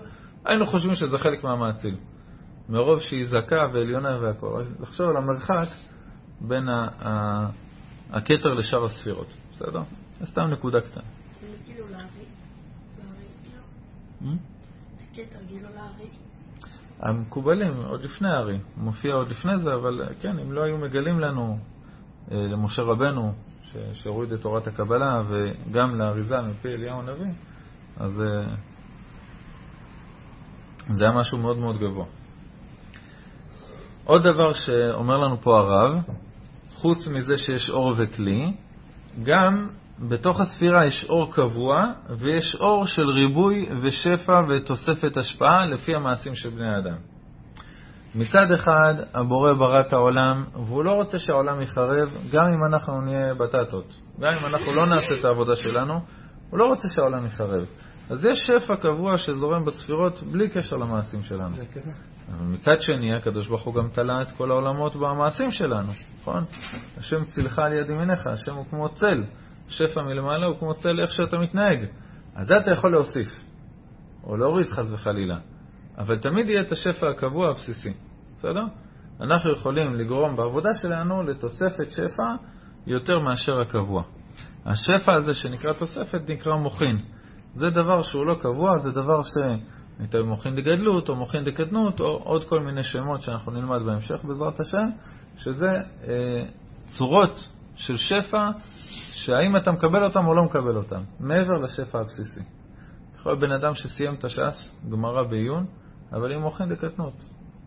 [0.45, 1.95] היינו חושבים שזה חלק מהמאציל.
[2.69, 4.63] מרוב שהיא זכה ועליונה והכל.
[4.79, 5.67] לחשוב על המרחק
[6.41, 6.67] בין
[8.09, 9.81] הכתר לשאר הספירות, בסדר?
[10.19, 11.03] זה סתם נקודה קטנה.
[11.41, 12.03] זה כאילו להרי,
[12.97, 14.43] להרי, כאילו.
[16.99, 21.57] המקובלים, עוד לפני הארי, מופיע עוד לפני זה, אבל כן, אם לא היו מגלים לנו,
[22.31, 23.33] למשה רבנו,
[23.93, 27.31] שהוריד את תורת הקבלה, וגם לאריזה מפי אליהו הנביא,
[27.97, 28.55] אז אה,
[30.93, 32.05] זה היה משהו מאוד מאוד גבוה.
[34.05, 36.03] עוד דבר שאומר לנו פה הרב,
[36.73, 38.53] חוץ מזה שיש אור וכלי,
[39.23, 41.83] גם בתוך הספירה יש אור קבוע
[42.19, 46.97] ויש אור של ריבוי ושפע ותוספת השפעה לפי המעשים של בני האדם.
[48.15, 53.33] מצד אחד, הבורא ברא את העולם, והוא לא רוצה שהעולם יחרב, גם אם אנחנו נהיה
[53.33, 53.85] בטטות.
[54.19, 55.99] גם אם אנחנו לא נעשה את העבודה שלנו,
[56.49, 57.65] הוא לא רוצה שהעולם יחרב.
[58.09, 61.55] אז יש שפע קבוע שזורם בספירות בלי קשר למעשים שלנו.
[62.41, 65.91] מצד שני, הקדוש ברוך הוא גם תלה את כל העולמות במעשים שלנו,
[66.21, 66.43] נכון?
[66.97, 69.23] השם צילך על יד ימיניך, השם הוא כמו צל.
[69.67, 71.85] שפע מלמעלה הוא כמו צל איך שאתה מתנהג.
[72.35, 73.27] אז זה אתה יכול להוסיף,
[74.23, 75.37] או להוריד חס וחלילה.
[75.99, 77.93] אבל תמיד יהיה את השפע הקבוע הבסיסי,
[78.37, 78.63] בסדר?
[79.21, 82.35] אנחנו יכולים לגרום בעבודה שלנו לתוספת שפע
[82.87, 84.03] יותר מאשר הקבוע.
[84.65, 86.99] השפע הזה שנקרא תוספת נקרא מוחין.
[87.53, 89.37] זה דבר שהוא לא קבוע, זה דבר ש...
[89.99, 94.59] יותר מוחין דגדלות או מוחין דקטנות או עוד כל מיני שמות שאנחנו נלמד בהמשך בעזרת
[94.59, 94.89] השם,
[95.37, 95.69] שזה
[96.07, 96.45] אה,
[96.97, 98.49] צורות של שפע
[99.11, 102.41] שהאם אתה מקבל אותם או לא מקבל אותם, מעבר לשפע הבסיסי.
[103.15, 105.65] יכול להיות בן אדם שסיים את הש"ס, גמרא בעיון,
[106.11, 107.13] אבל עם מוחין דקטנות.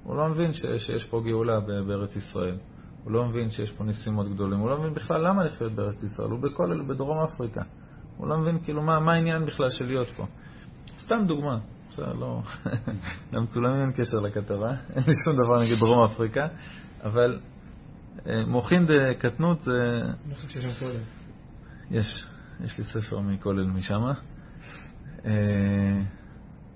[0.04, 2.56] הוא לא מבין ש, שיש פה גאולה בארץ ישראל.
[3.04, 4.58] הוא לא מבין שיש פה ניסים מאוד גדולים.
[4.58, 6.30] הוא לא מבין בכלל למה לחיות בארץ ישראל.
[6.30, 7.62] הוא בכל, בדרום אפריקה.
[8.16, 10.26] הוא לא מבין כאילו מה, מה העניין בכלל של להיות פה.
[10.98, 11.58] סתם דוגמה.
[11.90, 12.40] בסדר, לא...
[13.32, 16.46] למצולמים אין קשר לכתבה, אין לי שום דבר נגד דרום אפריקה,
[17.02, 17.40] אבל
[18.26, 19.72] אה, מוחין דקטנות זה...
[20.26, 21.00] אני חושב שיש שם קודם.
[21.90, 22.24] יש,
[22.64, 24.02] יש לי ספר מכולל משם.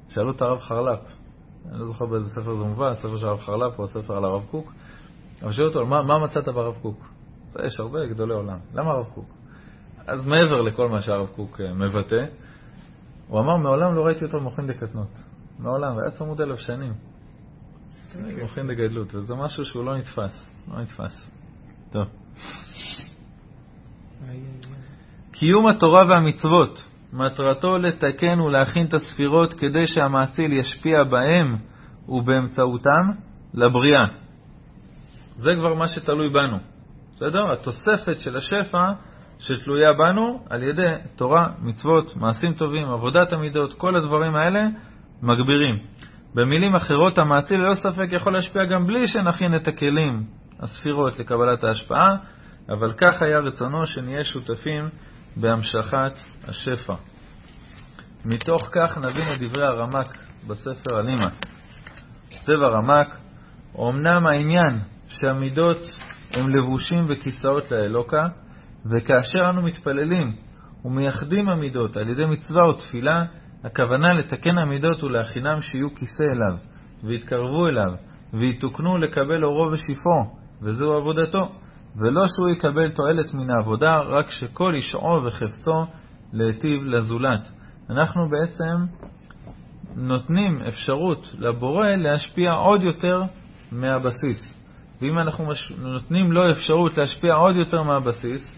[0.09, 1.01] שאלו את הרב חרל"פ,
[1.71, 4.47] אני לא זוכר באיזה ספר זה מובא, הספר של הרב חרל"פ או הספר על הרב
[4.51, 4.73] קוק,
[5.43, 7.09] אבל שאלו אותו, מה, מה מצאת ברב קוק?
[7.67, 9.29] יש הרבה גדולי עולם, למה הרב קוק?
[10.07, 12.25] אז מעבר לכל מה שהרב קוק אה, מבטא,
[13.29, 15.19] הוא אמר, מעולם לא ראיתי אותו מוכין דקטנות.
[15.59, 16.93] מעולם, והיה צמוד אלף שנים.
[18.19, 18.43] אוקיי.
[18.43, 21.31] מוכין דגדלות, וזה משהו שהוא לא נתפס, לא נתפס.
[21.93, 22.07] טוב.
[25.33, 31.57] קיום התורה והמצוות, מטרתו לתקן ולהכין את הספירות כדי שהמאציל ישפיע בהם
[32.09, 33.11] ובאמצעותם
[33.55, 34.07] לבריאה.
[35.37, 36.59] זה כבר מה שתלוי בנו.
[37.17, 37.53] בסדר?
[37.53, 38.93] התוספת של השפע
[39.39, 44.61] שתלויה בנו על ידי תורה, מצוות, מעשים טובים, עבודת המידות, כל הדברים האלה
[45.23, 45.79] מגבירים.
[46.35, 50.23] במילים אחרות, המאציל ללא ספק יכול להשפיע גם בלי שנכין את הכלים,
[50.61, 52.17] הספירות, לקבלת ההשפעה,
[52.69, 54.89] אבל כך היה רצונו שנהיה שותפים
[55.37, 56.13] בהמשכת
[56.49, 56.95] השפע.
[58.25, 61.29] מתוך כך נבין את דברי הרמק בספר הלימה.
[62.31, 63.17] כותב הרמק,
[63.79, 64.79] אמנם העניין
[65.09, 65.77] שהמידות
[66.33, 68.27] הם לבושים וכיסאות לאלוקה,
[68.91, 70.33] וכאשר אנו מתפללים
[70.85, 73.25] ומייחדים המידות על ידי מצווה או תפילה,
[73.65, 76.59] הכוונה לתקן המידות ולהכינם שיהיו כיסא אליו,
[77.05, 77.93] ויתקרבו אליו,
[78.33, 81.53] ויתוקנו לקבל אורו ושיפו, וזו עבודתו.
[81.99, 85.87] ולא שהוא יקבל תועלת מן העבודה, רק שכל ישעו וחפצו
[86.33, 87.53] להיטיב לזולת.
[87.91, 89.03] אנחנו בעצם
[89.97, 93.23] נותנים אפשרות לבורא להשפיע עוד יותר
[93.73, 94.57] מהבסיס.
[95.01, 95.73] ואם אנחנו מש...
[95.79, 98.53] נותנים לו אפשרות להשפיע עוד יותר מהבסיס,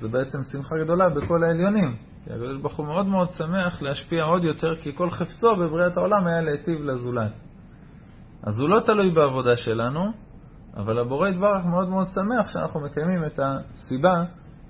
[0.00, 1.96] זה בעצם שמחה גדולה בכל העליונים.
[2.24, 6.26] כי הקדוש ברוך הוא מאוד מאוד שמח להשפיע עוד יותר, כי כל חפצו בבריאת העולם
[6.26, 7.32] היה להיטיב לזולת.
[8.42, 10.12] אז הוא לא תלוי בעבודה שלנו,
[10.76, 14.24] אבל הבורא יתברך מאוד מאוד שמח שאנחנו מקיימים את הסיבה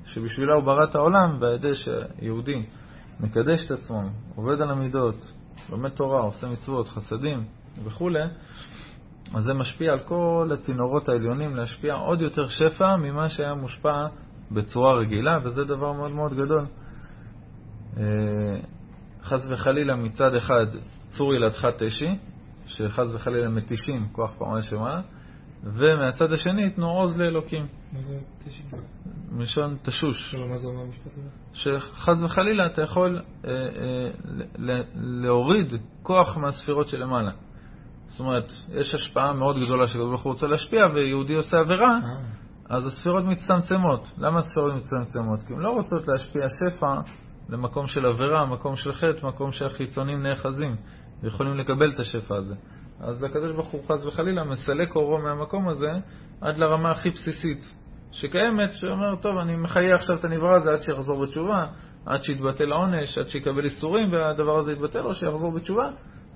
[0.07, 2.67] שבשבילה הוא ברא את העולם, ועל ידי שיהודי
[3.21, 4.03] מקדש את עצמו,
[4.37, 5.33] עובד על המידות,
[5.71, 7.45] לומד תורה, עושה מצוות, חסדים
[7.85, 8.11] וכו',
[9.35, 14.07] אז זה משפיע על כל הצינורות העליונים להשפיע עוד יותר שפע ממה שהיה מושפע
[14.51, 16.67] בצורה רגילה, וזה דבר מאוד מאוד גדול.
[17.97, 18.03] אה,
[19.23, 20.67] חס וחלילה מצד אחד
[21.09, 22.19] צור ילדך תשי,
[22.67, 25.01] שחס וחלילה מתישים כוח פעמי שמע,
[25.75, 27.67] ומהצד השני ייתנו עוז לאלוקים.
[27.93, 28.67] מה זה תשעים?
[29.33, 30.35] מלשון תשוש.
[30.35, 31.29] לא, מה זה אומר המשפט הזה?
[31.53, 37.31] שחס וחלילה אתה יכול אה, אה, להוריד כוח מהספירות שלמעלה.
[38.07, 42.77] זאת אומרת, יש השפעה מאוד גדולה שקדוש ברוך הוא רוצה להשפיע, ויהודי עושה עבירה, אה,
[42.77, 44.09] אז הספירות מצטמצמות.
[44.19, 45.41] למה הספירות מצטמצמות?
[45.47, 47.01] כי הן לא רוצות להשפיע שפע
[47.49, 50.77] למקום של עבירה, מקום של חטא, מקום שהחיצונים נאחזים,
[51.23, 52.55] ויכולים לקבל את השפע הזה.
[53.01, 55.91] אז הקדוש ברוך הוא חס וחלילה מסלק אורו מהמקום הזה
[56.41, 57.73] עד לרמה הכי בסיסית
[58.13, 61.67] שקיימת, שאומר, טוב, אני מחיה עכשיו את הנברא הזה עד שיחזור בתשובה,
[62.07, 65.91] עד שיתבטל העונש, עד שיקבל איסורים והדבר הזה יתבטל, או שיחזור בתשובה,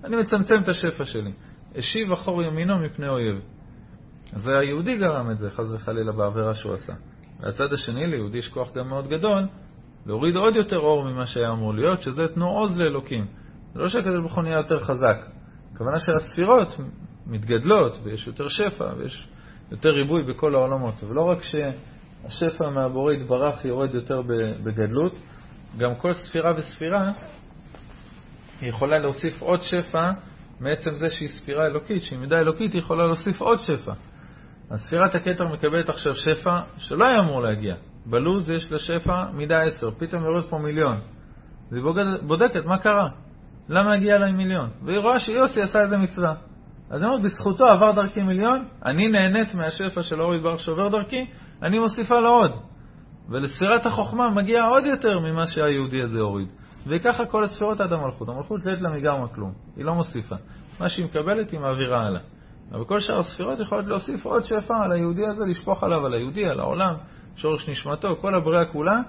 [0.04, 1.32] אני מצמצם את השפע שלי.
[1.76, 3.40] השיב אחור ימינו מפני אויב.
[4.32, 6.92] אז היהודי גרם את זה, חס וחלילה, בעבירה שהוא עשה.
[7.40, 9.46] והצד השני, ליהודי יש כוח גם מאוד גדול,
[10.06, 13.26] להוריד עוד יותר אור ממה שהיה אמור להיות, שזה תנו עוז לאלוקים.
[13.72, 15.39] זה לא שהקדוש ברוך הוא נהיה יותר חזק.
[15.80, 16.76] הכוונה שהספירות
[17.26, 19.28] מתגדלות, ויש יותר שפע, ויש
[19.70, 20.94] יותר ריבוי בכל העולמות.
[21.04, 24.22] ולא רק שהשפע מהבורא יתברך יורד יותר
[24.64, 25.12] בגדלות,
[25.78, 27.10] גם כל ספירה וספירה
[28.62, 30.10] יכולה להוסיף עוד שפע
[30.60, 33.92] מעצם זה שהיא ספירה אלוקית, שהיא מידה אלוקית, היא יכולה להוסיף עוד שפע.
[34.70, 37.74] אז ספירת הכתר מקבלת עכשיו שפע שלא היה אמור להגיע.
[38.06, 40.96] בלוז יש לה שפע מידה 10, פתאום יורד פה מיליון.
[41.68, 43.08] אז היא בודקת, בודקת מה קרה,
[43.70, 44.70] למה הגיע לה מיליון.
[44.84, 46.34] והיא רואה שיוסי עשה איזה מצווה.
[46.90, 51.26] אז היא אומרת, בזכותו עבר דרכי מיליון, אני נהנית מהשפע של אור יתברך שעובר דרכי,
[51.62, 52.52] אני מוסיפה לו עוד.
[53.28, 56.48] ולספירת החוכמה מגיע עוד יותר ממה שהיהודי הזה הוריד.
[56.86, 58.28] וככה כל הספירות עד המלכות.
[58.28, 60.36] המלכות לית לה מגרמה כלום, היא לא מוסיפה.
[60.80, 62.20] מה שהיא מקבלת היא מעבירה הלאה.
[62.72, 66.48] אבל כל שאר הספירות יכולות להוסיף עוד שפע על היהודי הזה, לשפוך עליו, על היהודי,
[66.48, 66.94] על העולם,
[67.36, 69.00] שורש נשמתו, כל הבריאה כולה,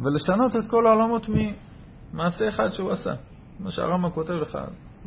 [0.00, 1.26] ולשנות את כל העולמות
[2.12, 3.12] ממעשה אחד שהוא עשה.
[3.60, 4.58] מה שהרמב"ם כותב לך,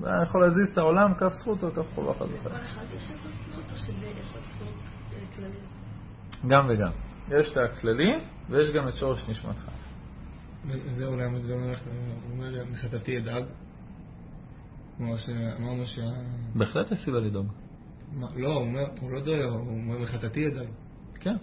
[0.02, 3.72] זה היה יכול להזיז את העולם, כף זכותו, כף חובה או עשר ספירות
[5.42, 5.50] אה?
[6.48, 6.92] גם וגם.
[7.28, 8.12] יש את הכללי,
[8.50, 9.72] ויש גם את שורש נשמתך.
[10.90, 13.44] זה אולי הולך, הוא אומר לי, מחטאתי אדאג.
[14.98, 16.02] כמו שאמרנו שה...
[16.56, 17.48] בהחלט יש סיבה לדאוג.
[18.36, 20.68] לא, הוא אומר, הוא לא דואג, הוא אומר מחטאתי אדאג.
[21.20, 21.36] כן.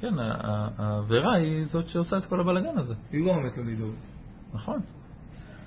[0.00, 2.94] כן, ה- ה- העבירה היא זאת שעושה את כל הבלגן הזה.
[3.10, 3.94] היא גורמת לו לדאוג.
[4.54, 4.80] נכון.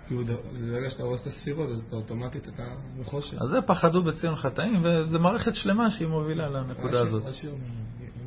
[0.08, 2.64] כאילו, ברגע שאתה הורס את הספירות, אז אתה אוטומטית, אתה
[3.00, 3.34] בחושך.
[3.34, 7.24] אז זה פחדו בציון חטאים, וזו מערכת שלמה שהיא מובילה לנקודה הזאת.
[7.26, 7.56] השיר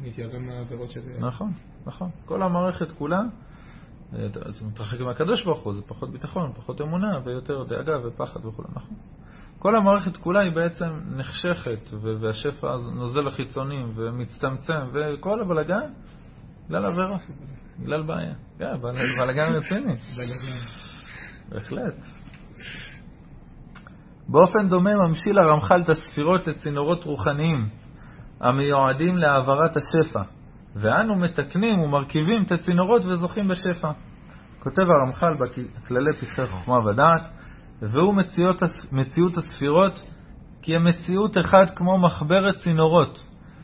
[0.02, 1.00] מתיירא מהעבירות של...
[1.18, 1.52] נכון,
[1.86, 2.10] נכון.
[2.24, 3.20] כל המערכת כולה,
[4.14, 8.44] אה, אתה אתה מתרחק מהקדוש ברוך הוא, זה פחות ביטחון, פחות אמונה, ויותר דאגה ופחד
[8.44, 8.96] וכו', נכון.
[9.58, 15.92] כל המערכת כולה היא בעצם נחשכת, והשפע נוזל לחיצונים, ומצטמצם, וכל הבלגן,
[16.66, 17.18] בגלל עבירה,
[17.80, 18.34] בגלל בעיה.
[18.58, 19.96] כן, בל- בלגן רציני.
[21.48, 21.94] בהחלט.
[24.28, 27.68] באופן דומה ממשיל הרמח"ל את הספירות לצינורות רוחניים
[28.40, 30.22] המיועדים להעברת השפע,
[30.76, 33.90] ואנו מתקנים ומרכיבים את הצינורות וזוכים בשפע.
[34.58, 37.22] כותב הרמח"ל בכללי פסחי חוכמה ודעת,
[37.82, 39.92] והוא מציאות, מציאות הספירות
[40.62, 43.18] כי הם מציאות אחד כמו מחברת צינורות,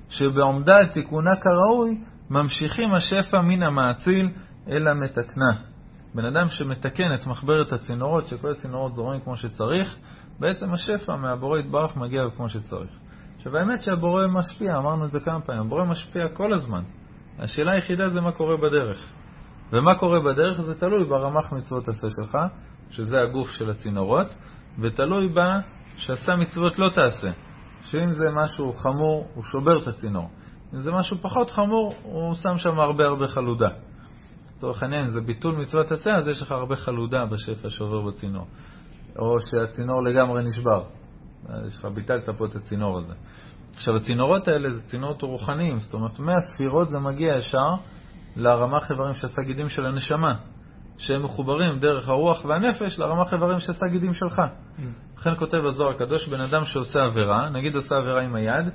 [0.09, 4.31] שבעומדה על תיקונה כראוי, ממשיכים השפע מן המאציל
[4.69, 5.74] אל המתקנה.
[6.15, 9.97] בן אדם שמתקן את מחברת הצינורות, שכל הצינורות זורמים כמו שצריך,
[10.41, 12.91] בעצם השפע מהבורא יתברך מגיע כמו שצריך.
[13.37, 16.83] עכשיו האמת שהבורא משפיע, אמרנו את זה כמה פעמים, הבורא משפיע כל הזמן.
[17.39, 19.13] השאלה היחידה זה מה קורה בדרך.
[19.73, 22.39] ומה קורה בדרך זה תלוי ברמ"ח מצוות עשה שלך,
[22.91, 24.27] שזה הגוף של הצינורות,
[24.79, 25.59] ותלוי בה
[25.97, 27.31] שעשה מצוות לא תעשה.
[27.83, 30.29] שאם זה משהו חמור, הוא שובר את הצינור.
[30.75, 33.69] אם זה משהו פחות חמור, הוא שם שם הרבה הרבה חלודה.
[34.57, 38.47] לצורך העניין, זה ביטול מצוות עשה, אז יש לך הרבה חלודה בשפע שעובר בצינור.
[39.19, 40.83] או שהצינור לגמרי נשבר.
[41.67, 43.13] יש לך, ביטלת פה את הצינור הזה.
[43.75, 47.69] עכשיו, הצינורות האלה זה צינורות רוחניים, זאת אומרת, מהספירות זה מגיע ישר
[48.37, 50.35] לרמ"ח איברים שעשה גידים של הנשמה,
[50.99, 54.43] שהם מחוברים דרך הרוח והנפש לרמ"ח איברים שעשה גידים שלך.
[55.19, 58.67] לכן כותב הזוהר הקדוש, בן אדם שעושה עבירה, נגיד עושה עבירה עם היד,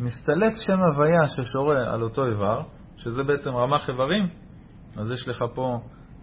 [0.00, 2.62] מסתלק שם הוויה ששורה על אותו איבר,
[2.96, 4.28] שזה בעצם רמ"ח איברים,
[4.96, 5.80] אז יש לך פה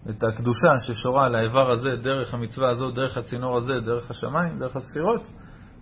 [0.10, 4.76] את הקדושה ששורה על האיבר הזה, דרך המצווה הזו, דרך הצינור הזה, דרך השמיים, דרך
[4.76, 5.22] הספירות,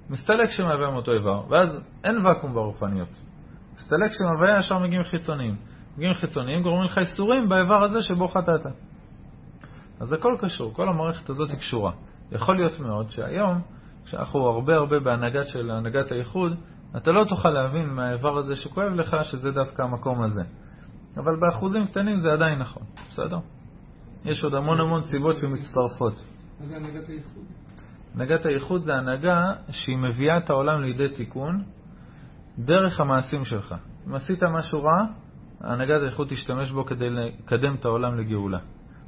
[0.10, 3.10] מסתלק שם הוויה מאותו איבר, ואז אין ואקום ברוחניות.
[3.76, 5.56] מסתלק שם הוויה, ישר מגיעים חיצוניים.
[5.98, 8.66] מגיעים חיצוניים גורמים לך איסורים באיבר הזה שבו חטאת.
[10.00, 11.92] אז הכל קשור, כל המערכת הזאת היא קשורה.
[12.32, 13.62] יכול להיות מאוד שהיום,
[14.06, 16.58] כשאנחנו הרבה הרבה בהנהגת של הנהגת הייחוד,
[16.98, 20.44] אתה לא תוכל להבין מהאיבר הזה שכואב לך שזה דווקא המקום הזה.
[21.18, 23.38] אבל באחוזים קטנים זה עדיין נכון, בסדר?
[24.26, 26.14] יש עוד המון המון סיבות שמצטרפות.
[26.60, 27.44] מה זה הנהגת הייחוד?
[28.16, 31.64] הנהגת הייחוד זה הנהגה שהיא מביאה את העולם לידי תיקון
[32.60, 33.76] דרך המעשים שלך.
[34.08, 35.06] אם עשית משהו רע,
[35.62, 38.60] הנהגת הייחוד תשתמש בו כדי לקדם את העולם לגאולה.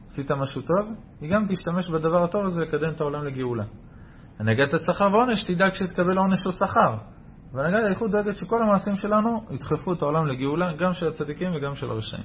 [0.08, 3.64] עשית משהו טוב, היא גם תשתמש בדבר הטוב הזה לקדם את העולם לגאולה.
[4.40, 6.98] הנהגת השכר ועונש תדאג שתקבל עונש או שכר.
[7.54, 11.92] והנהגת הייחוד דואגת שכל המעשים שלנו ידחפו את העולם לגאולה, גם של הצדיקים וגם של
[11.92, 12.24] הרשעים.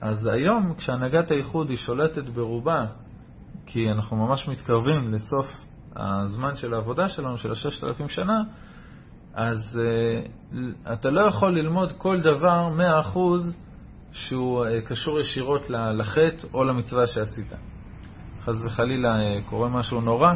[0.00, 2.86] אז היום, כשהנהגת הייחוד היא שולטת ברובה,
[3.66, 5.46] כי אנחנו ממש מתקרבים לסוף
[5.96, 8.42] הזמן של העבודה שלנו, של הששת אלפים שנה,
[9.34, 13.56] אז uh, אתה לא יכול ללמוד כל דבר מאה אחוז
[14.12, 17.52] שהוא uh, קשור ישירות לחטא או למצווה שעשית.
[18.44, 20.32] חס וחלילה uh, קורה משהו נורא,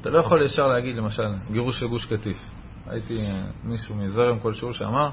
[0.00, 2.61] אתה לא יכול ישר להגיד, למשל, גירוש של גוש קטיף.
[2.86, 3.18] הייתי
[3.64, 5.10] מישהו מזרם כלשהו שאמר,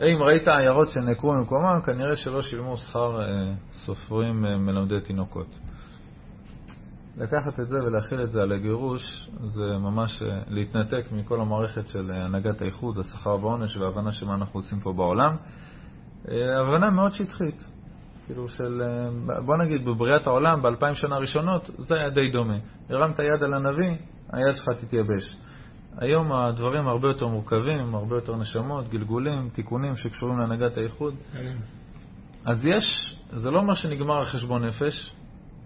[0.00, 3.24] אם ראית עיירות שנעקרו ממקומם, כנראה שלא שילמו שכר uh,
[3.72, 5.58] סופרים uh, מלמדי תינוקות.
[7.18, 12.10] לקחת את זה ולהכיל את זה על הגירוש, זה ממש אה, להתנתק מכל המערכת של
[12.10, 15.36] אה, הנהגת האיחוד, השכר והעונש והבנה של מה אנחנו עושים פה בעולם.
[16.28, 17.64] אה, הבנה מאוד שטחית,
[18.26, 22.58] כאילו של, אה, בוא נגיד, בבריאת העולם, באלפיים שנה הראשונות, זה היה די דומה.
[22.90, 23.96] הרמת יד על הנביא,
[24.32, 25.36] היד שלך תתייבש.
[25.98, 31.14] היום הדברים הרבה יותר מורכבים, הרבה יותר נשמות, גלגולים, תיקונים שקשורים להנהגת האיחוד.
[32.44, 32.84] אז יש,
[33.30, 35.14] זה לא אומר שנגמר החשבון נפש,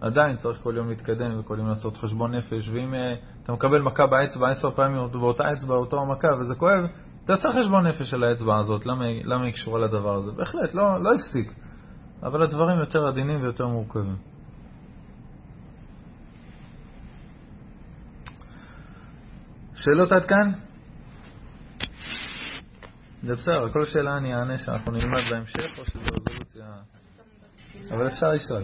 [0.01, 4.07] עדיין צריך כל יום להתקדם וכל יום לעשות חשבון נפש, ואם uh, אתה מקבל מכה
[4.07, 6.85] באצבע עשר פעמים באותה אצבע, אותו המכה, וזה כואב,
[7.25, 10.33] תעשה חשבון נפש על האצבע הזאת, למה, למה היא קשורה לדבר הזה.
[10.33, 11.53] בהחלט, לא, לא הפסיק,
[12.23, 14.32] אבל הדברים יותר עדינים ויותר מורכבים.
[19.85, 20.53] שאלות עד כאן?
[23.23, 26.67] זה בסדר, כל שאלה אני אענה שאנחנו נלמד בהמשך, או שזו רזולוציה...
[27.91, 28.63] אבל אפשר לשאול.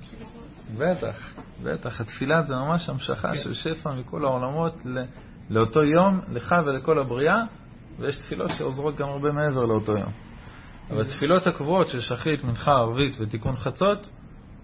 [0.00, 0.28] כאילו.
[0.78, 2.00] בטח, בטח.
[2.00, 5.04] התפילה זה ממש המשכה של שפע מכל העולמות ל-
[5.50, 7.42] לאותו יום, לך ולכל הבריאה,
[7.98, 10.12] ויש תפילות שעוזרות גם הרבה מעבר לאותו יום.
[10.90, 14.10] אבל התפילות הקבועות של שחית, מנחה, ערבית ותיקון חצות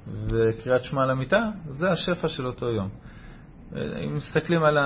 [0.07, 2.89] וקריאת שמע למיטה, זה השפע של אותו יום.
[3.77, 4.79] אם מסתכלים על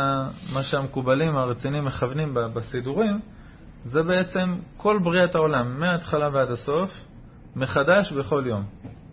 [0.55, 3.21] מה שהמקובלים הרציניים מכוונים בסידורים,
[3.85, 6.91] זה בעצם כל בריאת העולם, מההתחלה ועד הסוף,
[7.57, 8.65] מחדש בכל יום.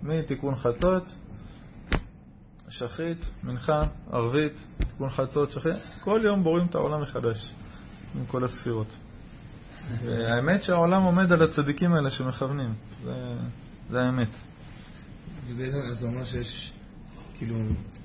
[0.03, 1.03] מתיקון חצות
[2.69, 7.51] שחרית, מנחה, ערבית, תיקון חצות, שחרית, כל יום בוראים את העולם מחדש,
[8.15, 8.97] עם כל הספירות.
[10.05, 13.35] והאמת שהעולם עומד על הצדיקים האלה שמכוונים, זה,
[13.89, 14.29] זה האמת.
[15.93, 16.73] זה אומר שיש,
[17.37, 17.55] כאילו,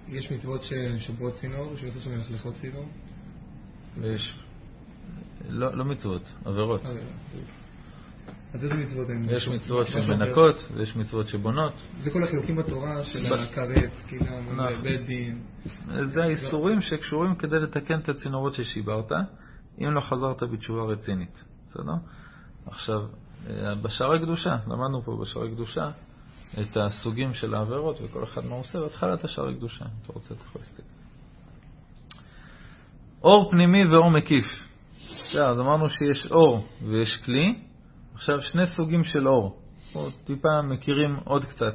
[0.08, 2.84] יש מצוות ששוברות צינור, שעושה שם מלכלכות צינור?
[3.98, 4.34] ויש,
[5.48, 6.86] לא, לא מצוות, עבירות.
[6.86, 6.90] אה,
[8.54, 9.26] אז איזה מצוות הן?
[9.30, 11.72] יש מצוות שמנקות, ויש מצוות שבונות.
[12.02, 14.82] זה כל החילוקים בתורה של הכרת, תקינה, נכון.
[14.82, 15.42] בית דין.
[16.04, 19.12] זה האיסורים שקשורים כדי לתקן את הצינורות ששיברת,
[19.78, 21.44] אם לא חזרת בתשובה רצינית.
[21.66, 21.92] בסדר?
[22.66, 23.00] עכשיו,
[23.50, 25.90] אה, בשערי קדושה, למדנו פה בשערי קדושה
[26.60, 30.42] את הסוגים של העבירות וכל אחד מה עושה, בהתחלת השערי קדושה, אם אתה רוצה אתה
[30.44, 30.82] יכול להסתכל.
[33.22, 34.44] אור פנימי ואור מקיף.
[35.40, 37.54] אז אמרנו שיש אור ויש כלי,
[38.14, 39.56] עכשיו שני סוגים של אור.
[39.92, 41.74] פה טיפה מכירים עוד קצת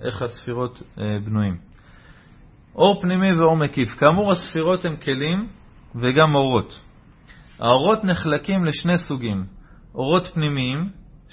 [0.00, 1.58] איך הספירות אה, בנויים.
[2.74, 3.88] אור פנימי ואור מקיף.
[3.98, 5.48] כאמור, הספירות הן כלים
[5.94, 6.80] וגם אורות.
[7.58, 9.46] האורות נחלקים לשני סוגים,
[9.94, 10.90] אורות פנימיים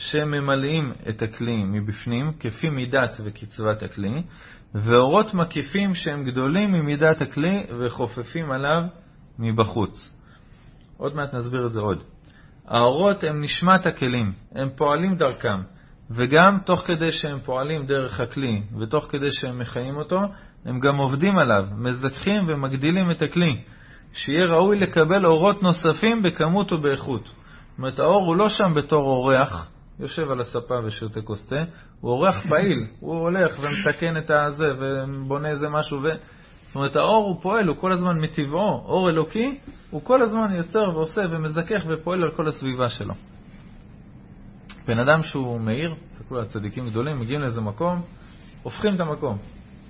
[0.10, 4.24] שממלאים את הכלי מבפנים, כפי מידת וקצבת הכלי,
[4.76, 8.82] ואורות מקיפים שהם גדולים ממידת הכלי וחופפים עליו
[9.39, 10.18] מבחוץ.
[10.97, 12.04] עוד מעט נסביר את זה עוד.
[12.68, 15.62] האורות הם נשמת הכלים, הם פועלים דרכם,
[16.12, 20.20] וגם תוך כדי שהם פועלים דרך הכלי, ותוך כדי שהם מחיים אותו,
[20.66, 23.62] הם גם עובדים עליו, מזכחים ומגדילים את הכלי,
[24.14, 27.24] שיהיה ראוי לקבל אורות נוספים בכמות ובאיכות.
[27.24, 29.72] זאת אומרת, האור הוא לא שם בתור אורח,
[30.02, 31.64] יושב על הספה ושותה כוס תה,
[32.02, 36.08] הוא אורח פעיל, הוא הולך ומתקן את הזה ובונה איזה משהו ו...
[36.68, 40.89] זאת אומרת, האור הוא פועל, הוא כל הזמן מטבעו, אור אלוקי, הוא כל הזמן יוצר
[40.93, 43.14] ועושה ומזכך ופועל על כל הסביבה שלו.
[44.88, 48.02] בן אדם שהוא מאיר, תסתכלו על צדיקים גדולים, מגיעים לאיזה מקום,
[48.64, 49.38] הופכים את המקום.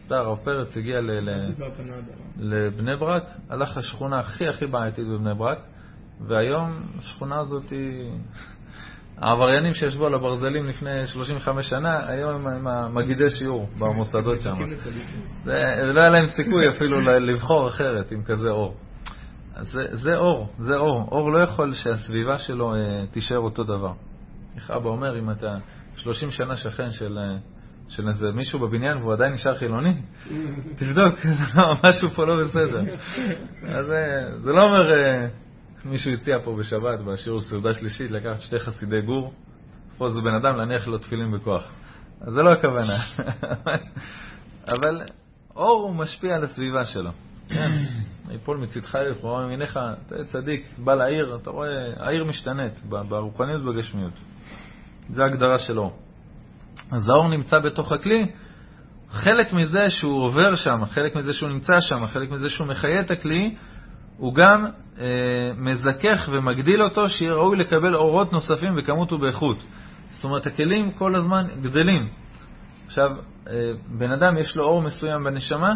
[0.07, 1.51] אתה הרב פרץ הגיע ל- ל-.
[2.37, 5.59] לבני ברק, הלך לשכונה הכי הכי בעייתית בבני ברק,
[6.27, 8.11] והיום השכונה הזאת היא...
[9.21, 14.53] העבריינים שישבו על הברזלים לפני 35 שנה, היום הם המגידי שיעור במוסדות שם.
[15.43, 15.53] זה,
[15.93, 18.75] לא היה להם סיכוי אפילו לבחור אחרת עם כזה אור.
[19.55, 21.07] אז זה, זה אור, זה אור.
[21.11, 23.93] אור לא יכול שהסביבה שלו אה, תישאר אותו דבר.
[24.55, 25.55] איך אבא אומר, אם אתה
[25.95, 27.37] 30 שנה שכן של, אה,
[27.89, 29.93] של איזה מישהו בבניין והוא עדיין נשאר חילוני,
[30.77, 31.15] תבדוק,
[31.55, 32.83] לא- משהו פה לא בסדר.
[33.63, 35.27] אז אה, זה לא אומר, אה,
[35.85, 39.33] מישהו הציע פה בשבת, בשיעור סעודה שלישית, לקחת שתי חסידי גור,
[40.09, 41.71] זה בן אדם להניח לו תפילין בכוח.
[42.21, 42.97] אז זה לא הכוונה.
[44.75, 45.01] אבל
[45.55, 47.11] אור הוא משפיע על הסביבה שלו.
[47.49, 47.71] כן,
[48.31, 54.13] יפול מצדך יפול מימיניך, אתה צדיק, בא לעיר, אתה רואה, העיר משתנית, ברוחניות ובגשמיות.
[55.09, 55.99] זו ההגדרה של אור.
[56.91, 58.31] אז האור נמצא בתוך הכלי,
[59.09, 63.11] חלק מזה שהוא עובר שם, חלק מזה שהוא נמצא שם, חלק מזה שהוא מחיה את
[63.11, 63.55] הכלי,
[64.21, 64.65] הוא גם
[64.99, 65.05] אה,
[65.57, 69.63] מזכך ומגדיל אותו, שיהיה ראוי לקבל אורות נוספים בכמות ובאיכות.
[70.09, 72.09] זאת אומרת, הכלים כל הזמן גדלים.
[72.85, 73.09] עכשיו,
[73.47, 75.75] אה, בן אדם יש לו אור מסוים בנשמה,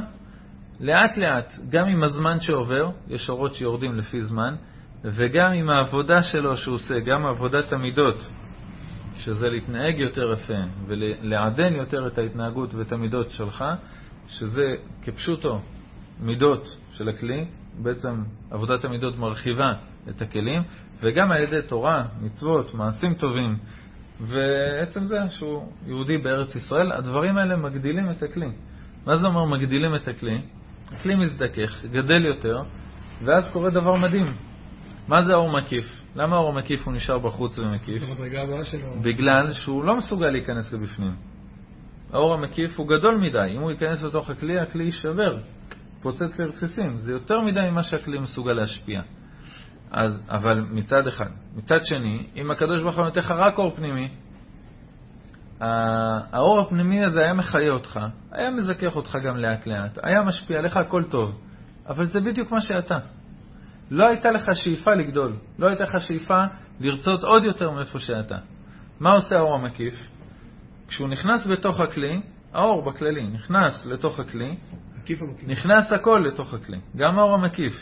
[0.79, 4.55] לאט לאט, גם עם הזמן שעובר, יש אורות שיורדים לפי זמן,
[5.03, 8.25] וגם עם העבודה שלו שהוא עושה, גם עבודת המידות,
[9.17, 13.65] שזה להתנהג יותר יפה ולעדן יותר את ההתנהגות ואת המידות שלך,
[14.27, 15.61] שזה כפשוטו
[16.19, 17.45] מידות של הכלי,
[17.83, 19.73] בעצם עבודת המידות מרחיבה
[20.09, 20.61] את הכלים,
[20.99, 23.57] וגם על ידי תורה, מצוות, מעשים טובים,
[24.21, 28.51] ועצם זה שהוא יהודי בארץ ישראל, הדברים האלה מגדילים את הכלי.
[29.05, 30.41] מה זה אומר מגדילים את הכלי?
[30.91, 32.61] הכלי מזדכך, גדל יותר,
[33.25, 34.33] ואז קורה דבר מדהים.
[35.07, 35.85] מה זה האור מקיף?
[36.15, 38.03] למה האור מקיף הוא נשאר בחוץ ומקיף?
[39.01, 41.15] בגלל שהוא לא מסוגל להיכנס לבפנים.
[42.13, 45.37] האור המקיף הוא גדול מדי, אם הוא ייכנס לתוך הכלי, הכלי יישבר,
[46.01, 49.01] פוצץ לרסיסים, זה יותר מדי ממה שהכלי מסוגל להשפיע.
[49.91, 51.29] אז, אבל מצד אחד.
[51.55, 54.09] מצד שני, אם הקדוש ברוך הוא נותן לך רק אור פנימי,
[55.61, 57.99] האור הפנימי הזה היה מחיה אותך,
[58.31, 61.41] היה מזכך אותך גם לאט לאט, היה משפיע עליך הכל טוב,
[61.87, 62.97] אבל זה בדיוק מה שאתה.
[63.91, 66.43] לא הייתה לך שאיפה לגדול, לא הייתה לך שאיפה
[66.79, 68.37] לרצות עוד יותר מאיפה שאתה.
[68.99, 69.93] מה עושה האור המקיף?
[70.87, 72.21] כשהוא נכנס בתוך הכלי,
[72.53, 74.55] האור בכללי נכנס לתוך הכלי,
[75.05, 75.49] מקיף המקיף.
[75.49, 77.73] נכנס הכל לתוך הכלי, גם האור המקיף.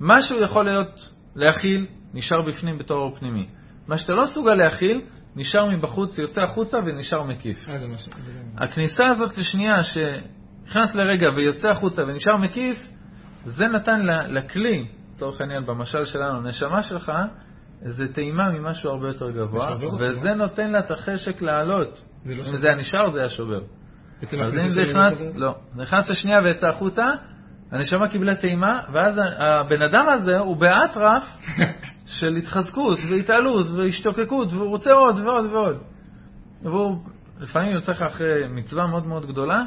[0.00, 3.46] מה שהוא יכול להיות, להכיל, נשאר בפנים בתור אור פנימי.
[3.88, 5.00] מה שאתה לא מסוגל להכיל,
[5.36, 7.68] נשאר מבחוץ, יוצא החוצה ונשאר מקיף.
[7.68, 7.86] אה, זה.
[7.96, 8.10] זה
[8.56, 12.76] הכניסה הזאת לשנייה, שנכנס לרגע ויוצא החוצה ונשאר מקיף,
[13.44, 17.12] זה נתן לכלי, לצורך העניין, במשל שלנו, נשמה שלך,
[17.84, 19.84] איזו טעימה ממשהו הרבה יותר גבוה, אותך.
[20.00, 22.02] וזה נותן לה את החשק לעלות.
[22.24, 22.56] זה לא אם.
[22.56, 23.60] זה היה נשאר, זה היה שובר.
[24.22, 25.22] אז אם זה נכנס?
[25.34, 27.06] לא, נכנס לשנייה ויצא החוצה,
[27.72, 31.22] הנשמה קיבלה טעימה, ואז הבן אדם הזה הוא באטרף
[32.20, 35.76] של התחזקות והתעלות והשתוקקות, והוא רוצה עוד ועוד ועוד.
[36.62, 36.98] והוא
[37.40, 39.62] לפעמים יוצא לך אחרי מצווה מאוד מאוד גדולה,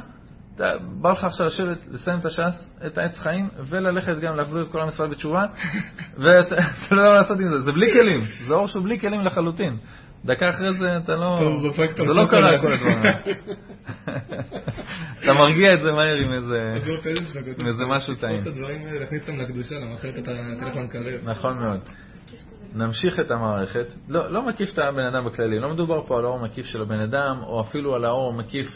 [0.55, 0.63] אתה,
[1.01, 4.81] בא לך עכשיו לשבת, לסיים את הש"ס, את העץ חיים, וללכת גם להחזיר את כל
[4.81, 5.45] עם ישראל בתשובה,
[6.23, 8.99] ואתה אתה לא יודע מה לעשות עם זה, זה בלי כלים, זה אור שהוא בלי
[8.99, 9.77] כלים לחלוטין.
[10.27, 11.37] דקה אחרי זה אתה לא...
[11.95, 12.27] זה לא.
[12.29, 13.19] קרה כל האלה.
[15.23, 16.73] אתה מרגיע את זה מהר עם איזה...
[17.87, 18.33] משהו טעים.
[18.33, 19.75] לתפוס את הדברים האלה, להכניס אותם לקדושה,
[20.59, 21.29] טלפון קרב.
[21.29, 21.79] נכון מאוד.
[22.73, 23.85] נמשיך את המערכת.
[24.07, 26.99] לא, לא מקיף את הבן אדם בכללי, לא מדובר פה על האור המקיף של הבן
[26.99, 28.67] אדם, או אפילו על האור המקיף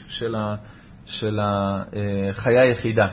[1.06, 3.08] של, החיה היחידה.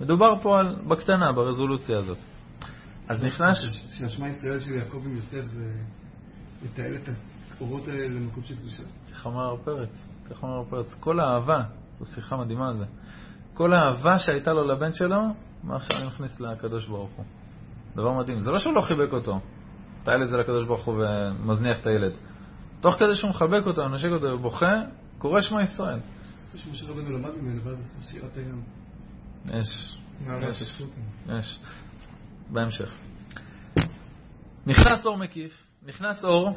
[0.00, 2.18] מדובר פה על, בקטנה, ברזולוציה הזאת.
[3.08, 3.56] אז נכנס...
[3.98, 5.70] שהשמע ישראל של יעקב עם יוסף זה
[6.64, 7.08] לתעל את
[7.60, 8.82] האורות האלה למקום של קדושה.
[9.08, 10.08] איך אמר הרב פרץ?
[10.30, 10.94] איך אמר הרב פרץ?
[11.00, 11.62] כל האהבה,
[11.98, 12.84] זו שיחה מדהימה על זה.
[13.54, 15.20] כל האהבה שהייתה לו לבן שלו,
[15.62, 17.24] מה עכשיו אני מכניס לקדוש ברוך הוא.
[17.92, 18.40] דבר מדהים.
[18.40, 19.40] זה לא שהוא לא חיבק אותו,
[20.02, 22.12] את זה לקדוש ברוך הוא ומזניח את הילד.
[22.80, 24.82] תוך כדי שהוא מחבק אותו, מנשק אותו ובוכה,
[25.18, 25.98] קורא שמע ישראל.
[26.52, 28.62] זה שמשה רבנו למד ממנו, ואז שירת הים.
[29.46, 29.98] יש,
[30.60, 30.82] יש.
[31.28, 31.60] יש.
[32.50, 32.98] בהמשך.
[34.66, 36.50] נכנס אור מקיף, נכנס אור,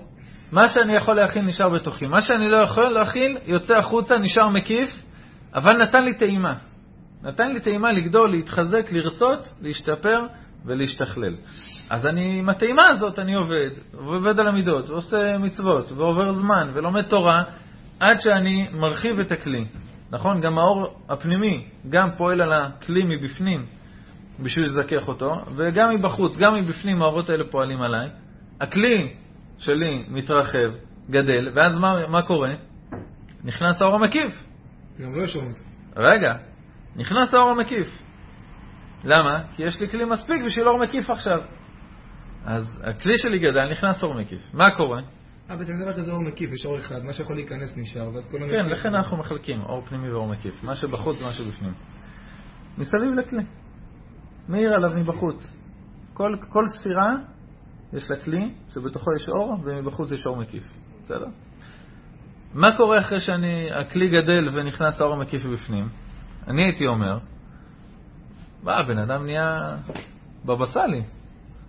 [0.51, 2.07] מה שאני יכול להכיל נשאר בתוכי.
[2.07, 4.89] מה שאני לא יכול להכיל יוצא החוצה, נשאר מקיף,
[5.55, 6.53] אבל נתן לי טעימה.
[7.23, 10.19] נתן לי טעימה לגדול, להתחזק, לרצות, להשתפר
[10.65, 11.35] ולהשתכלל.
[11.89, 17.01] אז אני, עם הטעימה הזאת אני עובד, ועובד על המידות, ועושה מצוות, ועובר זמן, ולומד
[17.01, 17.43] תורה,
[17.99, 19.65] עד שאני מרחיב את הכלי.
[20.11, 20.41] נכון?
[20.41, 23.65] גם האור הפנימי גם פועל על הכלי מבפנים
[24.39, 28.09] בשביל לזכך אותו, וגם מבחוץ, גם מבפנים האורות האלה פועלים עליי.
[28.61, 29.13] הכלי
[29.57, 30.69] שלי מתרחב,
[31.09, 32.53] גדל, ואז מה, מה קורה?
[33.43, 34.47] נכנס האור המקיף.
[34.99, 35.53] גם לא שומעים.
[35.95, 36.35] רגע,
[36.95, 37.87] נכנס האור המקיף.
[39.03, 39.43] למה?
[39.55, 41.39] כי יש לי כלי מספיק בשביל אור מקיף עכשיו.
[42.45, 44.41] אז הכלי שלי גדל, נכנס אור מקיף.
[44.53, 45.01] מה קורה?
[45.49, 48.37] אה, בעצם דבר כזה אור מקיף, יש אור אחד, מה שיכול להיכנס נשאר, ואז כל
[48.49, 50.63] כן, לכן אנחנו מחלקים, אור פנימי ואור מקיף.
[50.63, 51.73] מה שבחוץ ומה שבפנים.
[52.77, 53.43] מסביב לכלי.
[54.49, 55.53] מאיר עליו מבחוץ.
[56.13, 57.15] כל, כל ספירה
[57.93, 60.63] יש לה כלי שבתוכו יש אור ומבחוץ יש אור מקיף.
[61.03, 61.27] בסדר?
[62.53, 65.89] מה קורה אחרי שהכלי גדל ונכנס האור המקיף בפנים?
[66.47, 67.17] אני הייתי אומר,
[68.63, 69.75] מה, הבן אדם נהיה
[70.45, 71.03] בבא סאלי.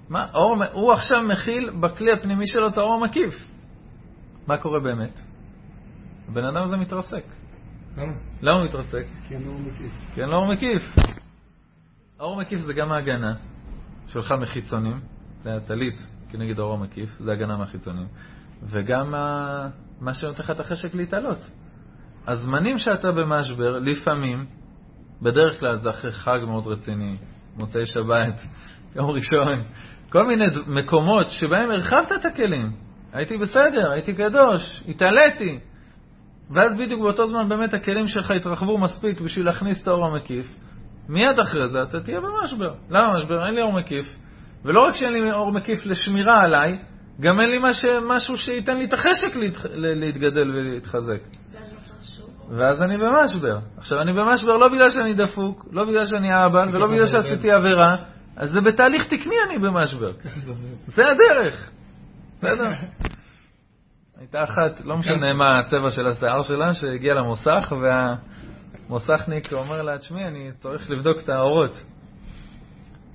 [0.08, 3.34] מה, אור, הוא עכשיו מכיל בכלי הפנימי שלו את האור המקיף.
[4.46, 5.20] מה קורה באמת?
[6.28, 7.24] הבן אדם הזה מתרסק.
[7.96, 8.12] למה?
[8.42, 9.04] למה הוא מתרסק?
[9.28, 9.92] כי אין אור מקיף.
[10.14, 10.82] כי אין לו אור מקיף.
[12.18, 13.34] האור מקיף זה גם ההגנה
[14.06, 15.00] שלך מחיצונים,
[15.56, 18.06] הטלית כנגד האור המקיף, זה הגנה מהחיצונים,
[18.62, 19.68] וגם מה,
[20.00, 21.50] מה שנותן לך את החשק להתעלות.
[22.26, 24.46] הזמנים שאתה במשבר, לפעמים,
[25.22, 27.16] בדרך כלל זה אחרי חג מאוד רציני,
[27.56, 28.42] מוצאי שבת,
[28.96, 29.54] יום ראשון,
[30.10, 32.72] כל מיני מקומות שבהם הרחבת את הכלים.
[33.12, 35.58] הייתי בסדר, הייתי קדוש, התעליתי.
[36.50, 40.46] ואז בדיוק באותו זמן באמת הכלים שלך התרחבו מספיק בשביל להכניס את האור המקיף.
[41.08, 42.74] מיד אחרי זה אתה תהיה במשבר.
[42.90, 43.46] למה משבר?
[43.46, 44.06] אין לי אור מקיף.
[44.64, 46.78] ולא רק שאין לי אור מקיף לשמירה עליי,
[47.20, 47.84] גם אין לי מש...
[48.06, 49.36] משהו שייתן לי את החשק.
[49.74, 51.20] להתגדל ולהתחזק.
[52.50, 53.58] ואז אני במשבר.
[53.78, 57.96] עכשיו, אני במשבר לא בגלל שאני דפוק, לא בגלל שאני אבא, ולא בגלל שעשיתי עבירה,
[58.36, 60.12] אז זה בתהליך תקני אני במשבר.
[60.86, 61.70] זה הדרך.
[62.38, 62.68] בסדר?
[64.20, 67.72] הייתה אחת, לא משנה מה הצבע של השיער שלה, שהגיעה למוסך,
[68.88, 71.84] והמוסכניק אומר לה, תשמעי, אני צריך לבדוק את האורות.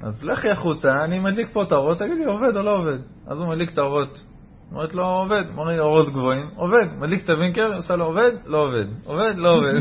[0.03, 2.97] אז לכי החוצה, אני מדליק פה את האורות, תגידי, עובד או לא עובד?
[3.27, 4.23] אז הוא מדליק את האורות.
[4.71, 5.43] אומרת לו, עובד.
[5.57, 6.93] אומר לי, אורות גבוהים, עובד.
[6.97, 8.31] מדליק את הווינקר, עושה לו, עובד?
[8.45, 8.85] לא עובד.
[9.05, 9.33] עובד?
[9.37, 9.73] לא עובד.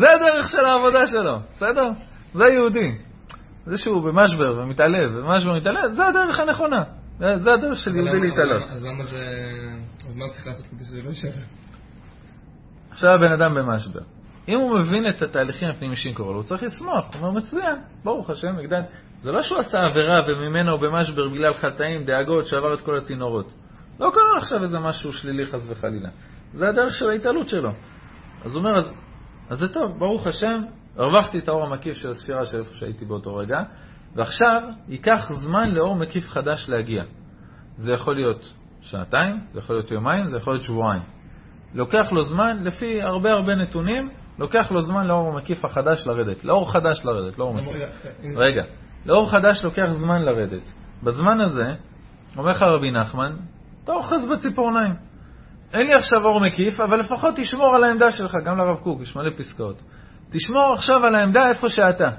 [0.00, 1.90] זה הדרך של העבודה שלו, בסדר?
[2.34, 2.92] זה יהודי.
[3.66, 6.84] זה שהוא במשבר ומתעלב, במשבר ומתעלב, זה הדרך הנכונה.
[7.18, 8.62] זה הדרך של יהודי להתעלות.
[8.70, 9.22] אז למה זה...
[10.08, 11.30] אז מה צריך לעשות כדי שזה לא יישאר?
[12.90, 14.17] עכשיו הבן אדם במשבר.
[14.48, 17.14] אם הוא מבין את התהליכים הפנימיים שקורים לו, הוא צריך לשמוח.
[17.14, 18.80] הוא אומר, מצוין, ברוך השם, הגדל.
[19.20, 23.52] זה לא שהוא עשה עבירה וממנו הוא במשבר בגלל חטאים, דאגות, שעבר את כל הצינורות.
[24.00, 26.08] לא קרה עכשיו איזה משהו שלילי חס וחלילה.
[26.52, 27.70] זה הדרך של ההתעלות שלו.
[28.44, 28.94] אז הוא אומר, אז,
[29.50, 30.62] אז זה טוב, ברוך השם,
[30.96, 33.62] הרווחתי את האור המקיף של הספירה של איפה שהייתי באותו רגע,
[34.14, 37.02] ועכשיו ייקח זמן לאור מקיף חדש להגיע.
[37.76, 41.02] זה יכול להיות שעתיים, זה יכול להיות יומיים, זה יכול להיות שבועיים.
[41.74, 46.44] לוקח לו זמן, לפי הרבה הרבה נתונים, לוקח לו זמן לאור המקיף החדש לרדת.
[46.44, 47.72] לאור חדש לרדת, לא אור זה מקיף.
[48.24, 48.62] אמור- רגע,
[49.06, 50.62] לאור חדש לוקח זמן לרדת.
[51.02, 51.66] בזמן הזה,
[52.36, 53.32] אומר לך רבי נחמן,
[53.84, 54.94] תאחז בציפורניים.
[55.72, 59.16] אין לי עכשיו אור מקיף, אבל לפחות תשמור על העמדה שלך, גם לרב קוק, יש
[59.16, 59.82] מלא פסקאות.
[60.30, 62.10] תשמור עכשיו על העמדה איפה שאתה.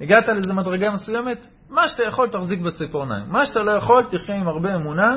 [0.00, 3.24] הגעת לאיזו מדרגה מסוימת, מה שאתה יכול תחזיק בציפורניים.
[3.28, 5.16] מה שאתה לא יכול, תחיה עם הרבה אמונה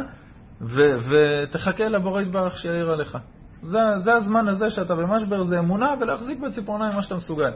[0.61, 3.17] ותחכה לבורא יתברך שיעיר עליך.
[3.63, 7.51] זה, זה הזמן הזה שאתה במשבר, זה אמונה ולהחזיק בציפורניים מה שאתה מסוגל.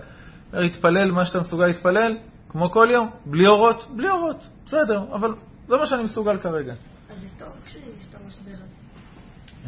[0.54, 2.18] להתפלל מה שאתה מסוגל להתפלל,
[2.49, 5.34] כמו כל יום, בלי אורות, בלי אורות, בסדר, אבל
[5.68, 6.74] זה מה שאני מסוגל כרגע.
[6.74, 8.82] אז זה טוב כשיש את המשבר הזה.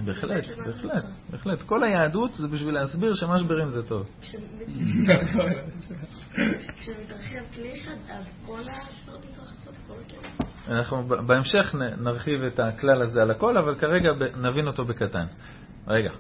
[0.06, 1.62] בהחלט, בהחלט, בהחלט.
[1.62, 4.10] כל היהדות זה בשביל להסביר שמשברים זה טוב.
[6.80, 10.78] כשמתרחב כלי אחד, אז כל השפעות מתרחבות, כל הכלים.
[10.78, 15.26] אנחנו בהמשך נרחיב את הכלל הזה על הכל, אבל כרגע נבין אותו בקטן.
[15.88, 16.12] רגע.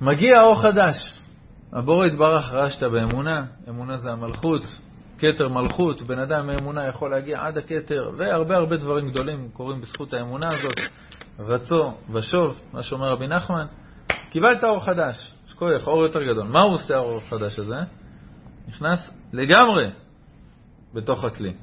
[0.00, 0.96] מגיע אור חדש.
[1.72, 4.62] הבורא יתברך שאתה באמונה, אמונה זה המלכות,
[5.18, 10.12] כתר מלכות, בן אדם מאמונה יכול להגיע עד הכתר, והרבה הרבה דברים גדולים קורים בזכות
[10.14, 10.78] האמונה הזאת.
[11.38, 13.66] רצו ושוב, מה שאומר רבי נחמן,
[14.30, 16.44] קיבלת אור חדש, יש כוח, אור יותר גדול.
[16.44, 17.78] מה הוא עושה האור החדש הזה?
[18.68, 19.90] נכנס לגמרי
[20.94, 21.54] בתוך הכלי.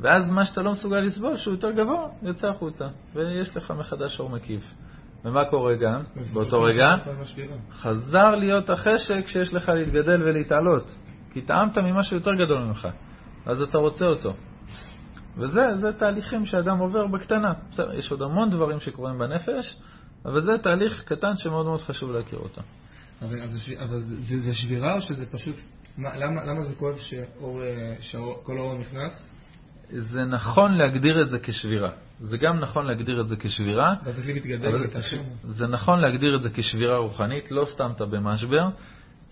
[0.00, 4.30] ואז מה שאתה לא מסוגל לסבול, שהוא יותר גבוה, יוצא החוצה, ויש לך מחדש אור
[4.30, 4.74] מקיף.
[5.24, 6.02] ומה קורה גם?
[6.34, 6.94] באותו רגע,
[7.70, 10.98] חזר להיות החשק שיש לך להתגדל ולהתעלות.
[11.32, 12.88] כי טעמת ממשהו יותר גדול ממך,
[13.46, 14.34] אז אתה רוצה אותו.
[15.36, 17.52] וזה, זה תהליכים שאדם עובר בקטנה.
[17.70, 19.76] בסדר, יש עוד המון דברים שקורים בנפש,
[20.24, 22.60] אבל זה תהליך קטן שמאוד מאוד חשוב להכיר אותו.
[23.22, 25.56] אבל, זה, אבל זה, זה שבירה או שזה פשוט...
[25.96, 29.32] מה, למה, למה זה כואב שאור, אה, שכל האור נכנס?
[29.98, 31.90] זה נכון להגדיר את זה כשבירה.
[32.20, 33.94] זה גם נכון להגדיר את זה כשבירה,
[34.68, 34.86] אבל.
[35.42, 38.68] זה נכון להגדיר את זה כשבירה רוחנית, לא סתם אתה במשבר,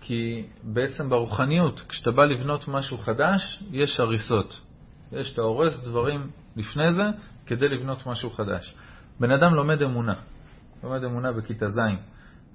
[0.01, 4.61] כי בעצם ברוחניות, כשאתה בא לבנות משהו חדש, יש הריסות.
[5.11, 7.03] יש, אתה הורס דברים לפני זה
[7.45, 8.75] כדי לבנות משהו חדש.
[9.19, 10.13] בן אדם לומד אמונה,
[10.83, 11.79] לומד אמונה בכיתה ז',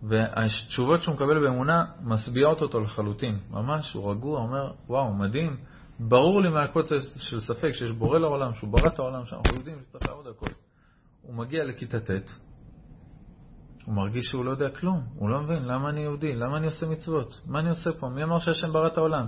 [0.03, 3.39] והתשובות שהוא מקבל באמונה משביעות אותו לחלוטין.
[3.51, 5.57] ממש, הוא רגוע, אומר, וואו, מדהים.
[6.01, 10.07] ברור לי מהקוצר של ספק שיש בורא לעולם, שהוא ברא את העולם, שאנחנו יודעים שצריך
[10.07, 10.51] לעבוד הכל.
[11.23, 12.11] הוא מגיע לכיתה ט',
[13.87, 16.87] הוא מרגיש שהוא לא יודע כלום, הוא לא מבין למה אני יהודי, למה אני עושה
[16.87, 19.27] מצוות, מה אני עושה פה, מי אמר שהשם ברא את העולם?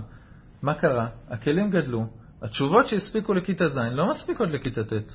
[0.61, 1.07] מה קרה?
[1.29, 2.05] הכלים גדלו,
[2.41, 5.13] התשובות שהספיקו לכיתה ז' לא מספיקות לכיתה ט'.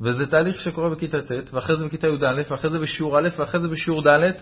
[0.00, 3.68] וזה תהליך שקורה בכיתה ט', ואחרי זה בכיתה י"א, ואחרי זה בשיעור א', ואחרי זה
[3.68, 4.32] בשיעור ד',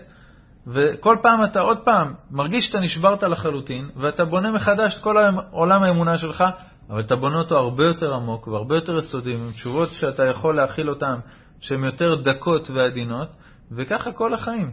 [0.67, 5.15] וכל פעם אתה עוד פעם מרגיש שאתה נשברת לחלוטין, ואתה בונה מחדש את כל
[5.51, 6.43] עולם האמונה שלך,
[6.89, 10.89] אבל אתה בונה אותו הרבה יותר עמוק והרבה יותר יסודי, עם תשובות שאתה יכול להכיל
[10.89, 11.15] אותן,
[11.59, 13.27] שהן יותר דקות ועדינות,
[13.71, 14.71] וככה כל החיים.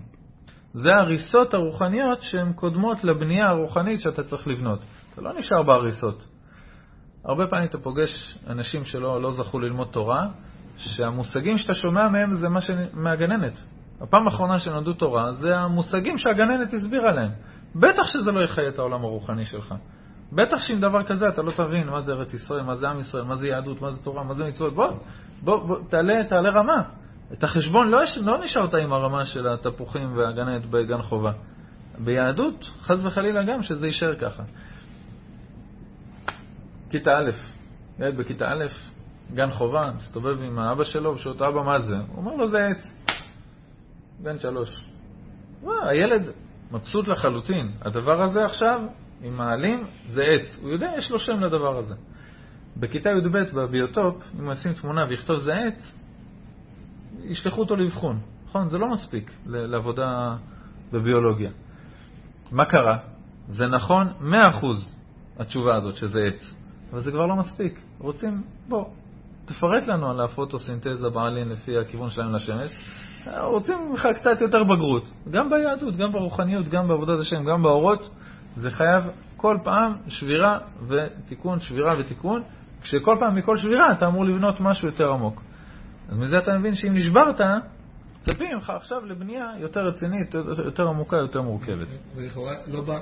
[0.72, 4.78] זה ההריסות הרוחניות שהן קודמות לבנייה הרוחנית שאתה צריך לבנות.
[5.12, 6.22] אתה לא נשאר בהריסות.
[7.24, 10.26] הרבה פעמים אתה פוגש אנשים שלא לא זכו ללמוד תורה,
[10.76, 12.70] שהמושגים שאתה שומע מהם זה מה ש...
[12.92, 13.60] מהגננת.
[14.00, 17.30] הפעם האחרונה שנולדו תורה זה המושגים שהגננת הסבירה להם.
[17.74, 19.74] בטח שזה לא יחיה את העולם הרוחני שלך.
[20.32, 23.24] בטח שעם דבר כזה אתה לא תבין מה זה ארץ ישראל, מה זה עם ישראל,
[23.24, 24.74] מה זה יהדות, מה זה תורה, מה זה מצוות.
[24.74, 24.86] בוא,
[25.42, 26.82] בוא, בוא תעלה, תעלה רמה.
[27.32, 31.32] את החשבון לא, לא נשארת עם הרמה של התפוחים והגננת בגן חובה.
[31.98, 34.42] ביהדות, חס וחלילה גם, שזה יישאר ככה.
[36.90, 37.30] כיתה א',
[37.98, 38.64] ילד בכיתה א',
[39.34, 41.94] גן חובה, מסתובב עם האבא שלו, ושואל אותו, אבא, מה זה?
[41.94, 43.03] הוא אומר לו, זה עץ.
[44.22, 44.84] בן שלוש.
[45.62, 46.30] וואו, הילד
[46.72, 47.72] מבסוט לחלוטין.
[47.82, 48.80] הדבר הזה עכשיו,
[49.22, 50.58] עם העלים, זה עץ.
[50.62, 51.94] הוא יודע, יש לו שם לדבר הזה.
[52.76, 55.94] בכיתה י"ב, בביוטופ, אם ישים תמונה ויכתוב זה עץ,
[57.22, 58.20] ישלחו אותו לאבחון.
[58.44, 58.68] נכון?
[58.68, 60.36] זה לא מספיק לעבודה
[60.92, 61.50] בביולוגיה.
[62.52, 62.98] מה קרה?
[63.48, 64.32] זה נכון 100%
[65.38, 66.54] התשובה הזאת שזה עץ,
[66.90, 67.80] אבל זה כבר לא מספיק.
[67.98, 68.84] רוצים, בוא,
[69.44, 72.76] תפרט לנו על הפוטוסינתזה בעלין לפי הכיוון שלהם לשמש.
[73.40, 75.12] רוצים ממך קצת יותר בגרות.
[75.30, 78.10] גם ביהדות, גם ברוחניות, גם בעבודת השם, גם באורות,
[78.56, 79.04] זה חייב
[79.36, 82.42] כל פעם שבירה ותיקון, שבירה ותיקון,
[82.82, 85.42] כשכל פעם מכל שבירה אתה אמור לבנות משהו יותר עמוק.
[86.08, 87.40] אז מזה אתה מבין שאם נשברת,
[88.20, 90.34] מצפים ממך עכשיו לבנייה יותר רצינית,
[90.64, 91.88] יותר עמוקה, יותר מורכבת.
[92.16, 92.98] ולכאורה לא בא,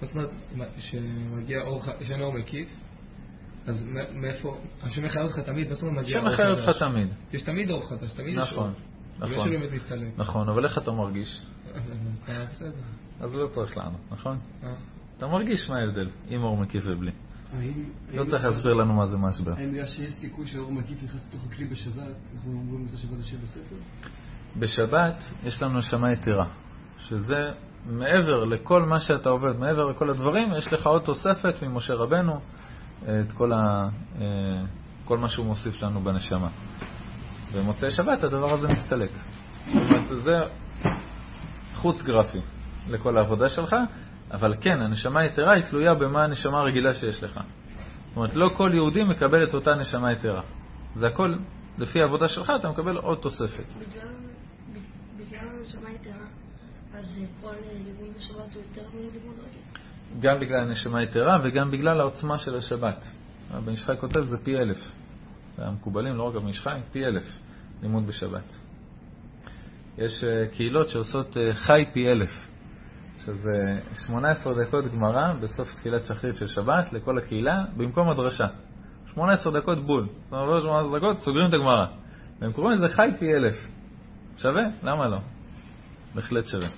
[0.00, 0.30] זאת אומרת,
[0.78, 2.68] שמגיע אור, שאין אור מקיף,
[3.66, 3.84] אז
[4.14, 6.34] מאיפה, השם מחייב אותך תמיד, מה זאת אומרת מגיע אור חדש?
[6.34, 7.08] השם מחייב אותך תמיד.
[7.32, 8.46] יש תמיד אור חדש, תמיד יש אור.
[8.46, 8.72] נכון,
[9.18, 9.50] נכון.
[9.50, 10.10] באמת מסתלם.
[10.16, 11.42] נכון, אבל איך אתה מרגיש?
[12.28, 12.70] אה, בסדר.
[13.20, 14.38] אז לא צריך לענות, נכון?
[14.62, 14.74] אה.
[15.16, 17.12] אתה מרגיש מה ההבדל, עם אור מקיף ובלי.
[18.14, 19.52] לא צריך להסביר לנו מה זה משבר.
[19.56, 23.42] האם בגלל שיש סיכוי שהאור מקיף נכנס לתוך הכלי בשבת, אנחנו אומרים לזה שבת יושב
[23.42, 23.76] בספר?
[24.56, 26.46] בשבת יש לנו נשמה יתרה,
[26.98, 27.50] שזה
[27.86, 32.40] מעבר לכל מה שאתה עובד, מעבר לכל הדברים, יש לך עוד תוספת ממשה רבנו,
[33.04, 33.88] את כל, ה,
[34.20, 34.24] אה,
[35.04, 36.48] כל מה שהוא מוסיף לנו בנשמה.
[37.54, 39.10] במוצאי שבת הדבר הזה מסתלק.
[39.66, 40.40] זאת אומרת, זה
[41.74, 42.40] חוץ גרפי
[42.88, 43.76] לכל העבודה שלך,
[44.30, 47.40] אבל כן, הנשמה היתרה היא תלויה במה הנשמה הרגילה שיש לך.
[48.08, 50.42] זאת אומרת, לא כל יהודי מקבל את אותה נשמה יתרה.
[50.94, 51.34] זה הכל,
[51.78, 53.64] לפי העבודה שלך אתה מקבל עוד תוספת.
[53.78, 54.08] בגלל
[55.16, 56.26] בגלל הנשמה יתרה,
[56.94, 59.93] אז כל לימוד בשבת הוא יותר מלימוד רגיל.
[60.20, 63.04] גם בגלל הנשמה היתרה וגם בגלל העוצמה של השבת.
[63.50, 64.78] הבן איש חי כותב זה פי אלף.
[65.58, 67.22] המקובלים, לא רק הבן איש חי, פי אלף
[67.82, 68.58] לימוד בשבת.
[69.98, 72.30] יש אה, קהילות שעושות אה, חי פי אלף,
[73.18, 78.46] שזה 18 דקות גמרא בסוף תפילת שחרית של שבת לכל הקהילה, במקום הדרשה.
[79.14, 80.08] 18 דקות בול.
[80.30, 81.86] זאת אומרת, 18 דקות, סוגרים את הגמרא.
[82.40, 83.54] והם קוראים לזה חי פי אלף.
[84.36, 84.62] שווה?
[84.82, 85.18] למה לא?
[86.14, 86.68] בהחלט שווה.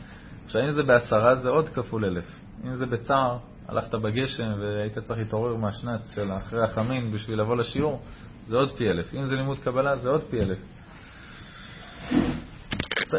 [0.45, 2.46] עכשיו, אם זה בעשרה זה עוד כפול אלף.
[2.65, 3.39] אם זה בצער,
[3.69, 8.03] הלכת בגשם והיית צריך להתעורר מהשנץ של אחרי החמין בשביל לבוא לשיעור,
[8.47, 9.15] זה עוד פי אלף.
[9.15, 10.59] אם זה לימוד קבלה, זה עוד פי אלף.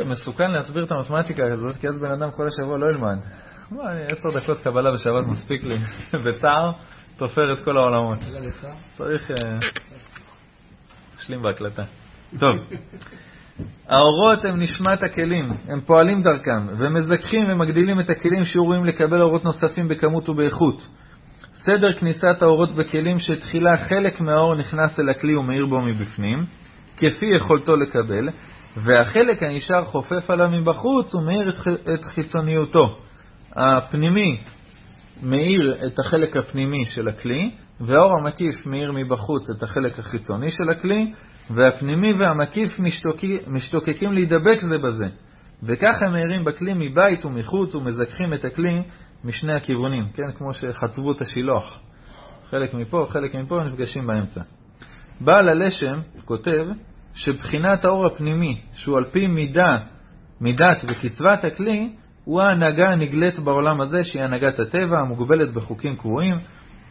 [0.05, 3.17] מסוכן להסביר את המתמטיקה הזאת, כי אז בן אדם כל השבוע לא ילמד.
[3.71, 5.75] מה, אני עשר דקות קבלה בשבת מספיק לי.
[6.25, 6.71] בצער,
[7.17, 8.19] תופר את כל העולמות.
[8.97, 9.31] צריך...
[9.31, 9.57] אה,
[11.17, 11.83] נשלים בהקלטה.
[12.39, 12.55] טוב.
[13.87, 19.87] האורות הם נשמת הכלים, הם פועלים דרכם, ומזככים ומגדילים את הכלים שיעורים לקבל אורות נוספים
[19.87, 20.87] בכמות ובאיכות.
[21.53, 26.45] סדר כניסת האורות בכלים שתחילה חלק מהאור נכנס אל הכלי ומאיר בו מבפנים,
[26.97, 28.29] כפי יכולתו לקבל,
[28.77, 31.49] והחלק הנשאר חופף עליו מבחוץ ומאיר
[31.93, 32.97] את חיצוניותו.
[33.55, 34.41] הפנימי
[35.23, 37.51] מאיר את החלק הפנימי של הכלי,
[37.81, 41.13] והאור המקיף מאיר מבחוץ את החלק החיצוני של הכלי,
[41.49, 45.05] והפנימי והמקיף משתוקי, משתוקקים להידבק זה בזה.
[45.63, 48.81] וכך הם מאירים בכלי מבית ומחוץ ומזככים את הכלי
[49.23, 50.31] משני הכיוונים, כן?
[50.35, 51.79] כמו שחצבו את השילוח.
[52.49, 54.41] חלק מפה, חלק מפה, נפגשים באמצע.
[55.21, 56.65] בעל הלשם כותב
[57.13, 59.77] שבחינת האור הפנימי, שהוא על פי מידה,
[60.41, 61.89] מידת וקצבת הכלי,
[62.23, 66.35] הוא ההנהגה הנגלית בעולם הזה, שהיא הנהגת הטבע, המוגבלת בחוקים קבועים,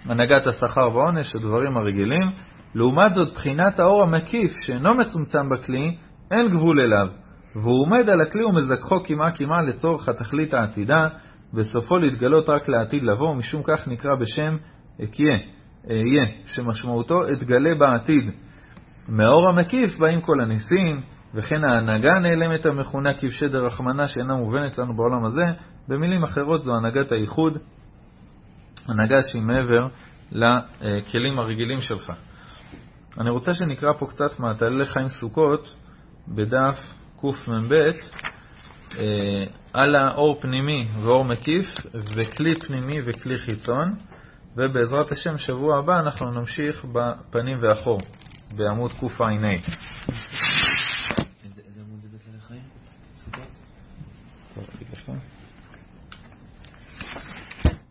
[0.05, 2.31] הנהגת השכר והעונש, הדברים הרגילים.
[2.77, 5.97] לעומת זאת, בחינת האור המקיף, שאינו מצומצם בכלי,
[6.31, 7.07] אין גבול אליו,
[7.55, 11.09] והוא עומד על הכלי ומזכחו קמעה קמעה לצורך התכלית העתידה,
[11.55, 14.57] וסופו להתגלות רק לעתיד לבוא, ומשום כך נקרא בשם
[15.05, 15.37] אקיה,
[15.91, 18.31] אהיה, שמשמעותו אתגלה בעתיד.
[19.09, 21.01] מהאור המקיף באים כל הניסים,
[21.35, 25.45] וכן ההנהגה הנעלמת המכונה כבשי דרחמנה שאינה מובנת לנו בעולם הזה,
[25.89, 27.59] במילים אחרות זו הנהגת הייחוד,
[28.89, 29.87] הנהגה שהיא מעבר
[30.33, 32.13] לכלים הרגילים שלך.
[33.21, 35.75] אני רוצה שנקרא פה קצת מהתעללי חיים סוכות
[36.29, 36.79] בדף
[37.21, 37.73] קמ"ב
[38.99, 43.95] אה, על האור פנימי ואור מקיף וכלי פנימי וכלי חיצון
[44.57, 48.01] ובעזרת השם שבוע הבא אנחנו נמשיך בפנים ואחור
[48.57, 49.37] בעמוד קע"ה.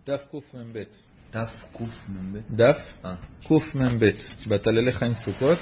[0.07, 1.04] דף קמ"ב
[1.35, 2.37] תף קמ"ב?
[2.49, 3.15] דף אה.
[3.47, 4.05] קמ"ב
[4.49, 5.59] בתעללי חיים סוכות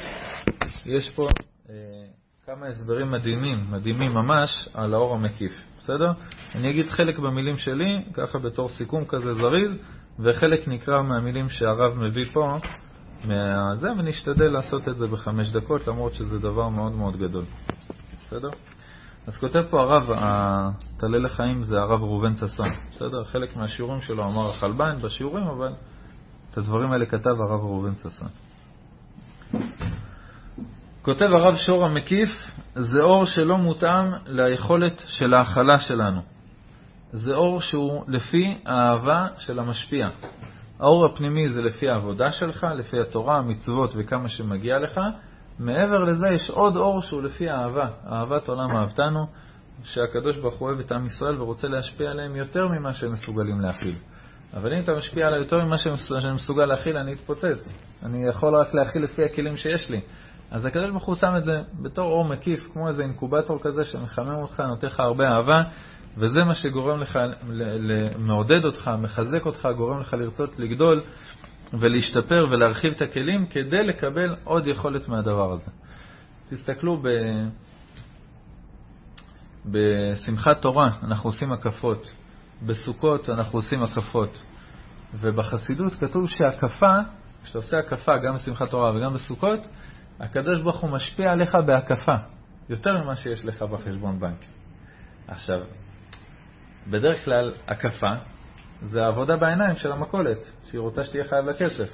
[0.85, 1.27] יש פה
[1.69, 1.73] אה,
[2.45, 6.11] כמה הסברים מדהימים, מדהימים ממש, על האור המקיף, בסדר?
[6.55, 9.77] אני אגיד חלק במילים שלי, ככה בתור סיכום כזה זריז,
[10.19, 12.57] וחלק נקרא מהמילים שהרב מביא פה,
[13.25, 17.45] מהזה, ונשתדל לעשות את זה בחמש דקות, למרות שזה דבר מאוד מאוד גדול,
[18.25, 18.49] בסדר?
[19.27, 23.23] אז כותב פה הרב, התעלל לחיים זה הרב ראובן ששון, בסדר?
[23.23, 25.73] חלק מהשיעורים שלו אמר החלבן בשיעורים, אבל
[26.51, 28.27] את הדברים האלה כתב הרב ראובן ששון.
[31.01, 32.29] כותב הרב שור המקיף,
[32.75, 36.21] זה אור שלא מותאם ליכולת של ההכלה שלנו.
[37.11, 40.09] זה אור שהוא לפי האהבה של המשפיע.
[40.79, 44.99] האור הפנימי זה לפי העבודה שלך, לפי התורה, המצוות וכמה שמגיע לך.
[45.59, 49.25] מעבר לזה יש עוד אור שהוא לפי האהבה, אהבת עולם אהבתנו,
[49.83, 53.95] שהקדוש ברוך הוא אוהב את עם ישראל ורוצה להשפיע עליהם יותר ממה שהם מסוגלים להכיל.
[54.53, 57.69] אבל אם אתה משפיע עליי יותר ממה שאני מסוגל להכיל, אני אתפוצץ.
[58.03, 60.01] אני יכול רק להכיל לפי הכלים שיש לי.
[60.51, 64.35] אז הקדוש ברוך הוא שם את זה בתור אור מקיף, כמו איזה אינקובטור כזה שמחמם
[64.41, 65.63] אותך, נותן לך הרבה אהבה,
[66.17, 67.19] וזה מה שגורם לך,
[68.17, 71.01] מעודד אותך, מחזק אותך, גורם לך לרצות לגדול
[71.79, 75.71] ולהשתפר ולהרחיב את הכלים כדי לקבל עוד יכולת מהדבר הזה.
[76.49, 77.07] תסתכלו ב...
[79.65, 82.11] בשמחת תורה אנחנו עושים הקפות,
[82.65, 84.43] בסוכות אנחנו עושים הקפות,
[85.13, 86.97] ובחסידות כתוב שהקפה,
[87.43, 89.59] כשאתה עושה הקפה גם בשמחת תורה וגם בסוכות,
[90.19, 92.15] הקדוש ברוך הוא משפיע עליך בהקפה,
[92.69, 94.45] יותר ממה שיש לך בחשבון בנק.
[95.27, 95.59] עכשיו,
[96.87, 98.13] בדרך כלל הקפה
[98.81, 101.89] זה העבודה בעיניים של המכולת, שהיא רוצה שתהיה חייב לה כסף.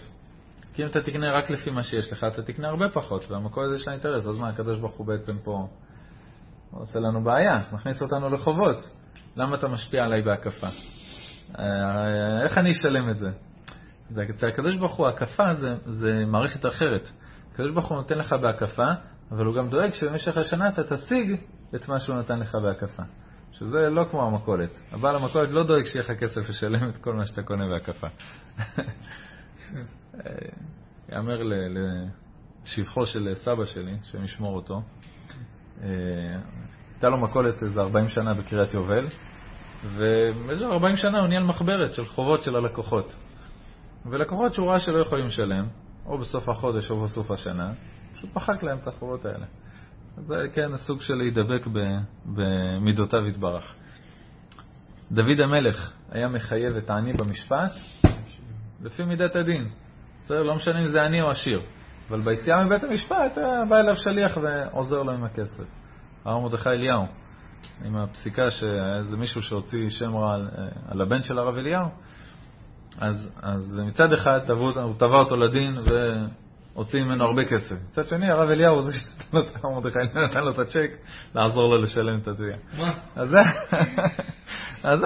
[0.74, 3.88] כי אם אתה תקנה רק לפי מה שיש לך, אתה תקנה הרבה פחות, והמכולת יש
[3.88, 5.68] לה אינטרס, אז מה, הקדוש ברוך הוא בעצם פה
[6.72, 8.90] הוא עושה לנו בעיה, מכניס אותנו לחובות.
[9.36, 10.68] למה אתה משפיע עליי בהקפה?
[11.60, 13.30] אה, איך אני אשלם את זה?
[14.10, 17.10] זה אצל הקדוש ברוך הוא, הקפה זה, זה מערכת אחרת.
[17.54, 18.88] הקדוש ברוך הוא נותן לך בהקפה,
[19.32, 21.36] אבל הוא גם דואג שבמשך השנה אתה תשיג
[21.76, 23.04] את מה שהוא נתן לך בהקפה.
[23.52, 24.70] שזה לא כמו המכולת.
[24.91, 28.08] הבעל המכולת לא דואג שיהיה לך כסף לשלם את כל מה שאתה קונה בהקפה.
[31.12, 31.41] יאמר
[32.64, 34.82] לשבחו של סבא שלי, שהם ישמור אותו.
[35.84, 35.88] אה,
[36.93, 39.08] הייתה לו מכולת איזה 40 שנה בקריית יובל,
[39.84, 43.14] ובאיזה 40 שנה הוא ניהל מחברת של חובות של הלקוחות.
[44.06, 45.68] ולקוחות שהוא ראה שלא יכולים לשלם,
[46.06, 47.74] או בסוף החודש או בסוף השנה,
[48.14, 49.45] פשוט מחק להם את החובות האלה.
[50.28, 51.67] זה כן הסוג של להידבק
[52.26, 53.74] במידותיו יתברך.
[55.11, 57.72] דוד המלך היה מחייב את העני במשפט
[58.82, 59.70] לפי מידת הדין.
[60.22, 61.61] בסדר, לא משנה אם זה עני או עשיר.
[62.09, 65.63] אבל ביציאה מבית המשפט היה בא אליו שליח ועוזר לו עם הכסף.
[66.26, 67.05] הרב מרדכי אליהו,
[67.86, 70.49] עם הפסיקה שהיה איזה מישהו שהוציא שם רע על,
[70.88, 71.89] על הבן של הרב אליהו,
[72.97, 75.78] אז, אז מצד אחד הוא תבע אותו לדין
[76.76, 77.76] והוציא ממנו הרבה כסף.
[77.89, 80.91] מצד שני, הרב אליהו הוא זה שנתן מרדכי נתן לו את הצ'ק
[81.36, 82.57] לעזור לו לשלם את התביעה.
[82.78, 82.93] מה?
[83.15, 83.36] אז,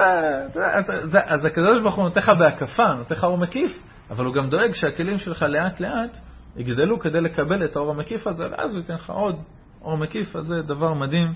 [1.27, 3.71] אז, הקדוש ברוך הוא נותן לך בהקפה, נותן לך אור מקיף,
[4.09, 6.17] אבל הוא גם דואג שהכלים שלך לאט לאט
[6.57, 9.35] יגדלו כדי לקבל את האור המקיף הזה, ואז הוא ייתן לך עוד
[9.81, 11.33] אור מקיף, אז זה דבר מדהים.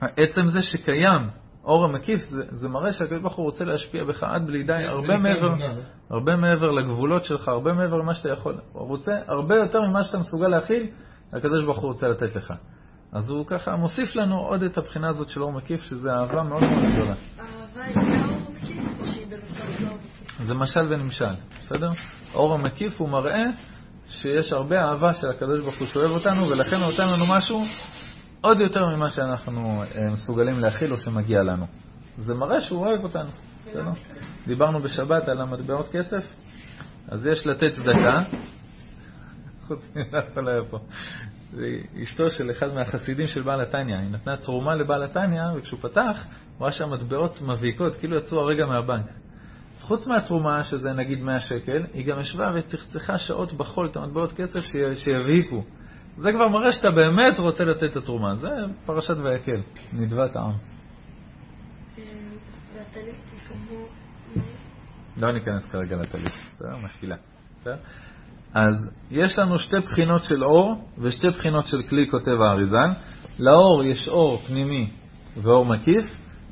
[0.00, 4.46] עצם זה שקיים אור המקיף, זה, זה מראה שהקדוש ברוך הוא רוצה להשפיע בך עד
[4.46, 5.54] בלי די, הרבה מעבר,
[6.10, 8.58] הרבה מעבר לגבולות שלך, הרבה מעבר למה שאתה יכול.
[8.72, 10.86] הוא רוצה הרבה יותר ממה שאתה מסוגל להכיל,
[11.32, 12.52] הקדוש ברוך הוא רוצה לתת לך.
[13.12, 16.62] אז הוא ככה מוסיף לנו עוד את הבחינה הזאת של אור מקיף, שזה אהבה מאוד
[16.64, 17.14] מאוד גדולה.
[20.46, 21.90] זה משל ונמשל, בסדר?
[22.34, 23.44] אור המקיף הוא מראה
[24.08, 27.64] שיש הרבה אהבה של הקדוש ברוך הוא שאוהב אותנו, ולכן הוא נותן לנו משהו
[28.42, 31.66] עוד יותר ממה שאנחנו אה, מסוגלים להכיל או שמגיע לנו.
[32.18, 33.30] זה מראה שהוא אוהב אותנו,
[33.66, 33.90] בסדר?
[34.46, 36.24] דיברנו בשבת על המטבעות כסף,
[37.08, 38.20] אז יש לתת צדקה,
[39.66, 39.92] חוץ
[40.36, 40.78] לא היה פה.
[42.02, 46.24] אשתו של אחד מהחסידים של בעל התניא, היא נתנה תרומה לבעל התניא, וכשהוא פתח,
[46.58, 49.06] הוא ראה שהמטבעות מביקות, כאילו יצאו הרגע מהבנק.
[49.76, 54.32] אז חוץ מהתרומה, שזה נגיד 100 שקל, היא גם ישבה וצחצחה שעות בחול את המטבעות
[54.32, 54.60] כסף
[54.94, 55.64] שיביקו.
[56.16, 58.36] זה כבר מראה שאתה באמת רוצה לתת את התרומה.
[58.36, 58.48] זה
[58.86, 59.60] פרשת ויקל,
[59.92, 60.52] נדבת העם.
[65.16, 66.78] לא ניכנס כרגע לטלית, בסדר?
[66.84, 67.16] מחילה.
[68.54, 72.92] אז יש לנו שתי בחינות של אור ושתי בחינות של כלי, כותב האריזן.
[73.38, 74.90] לאור יש אור פנימי
[75.36, 76.04] ואור מקיף,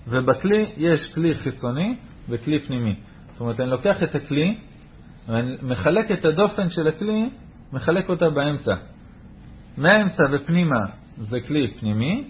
[0.09, 1.97] ובכלי יש כלי חיצוני
[2.29, 2.95] וכלי פנימי.
[3.31, 4.59] זאת אומרת, אני לוקח את הכלי,
[5.29, 7.31] ואני מחלק את הדופן של הכלי,
[7.73, 8.75] מחלק אותה באמצע.
[9.79, 10.85] מהאמצע ופנימה
[11.17, 12.25] זה כלי פנימי,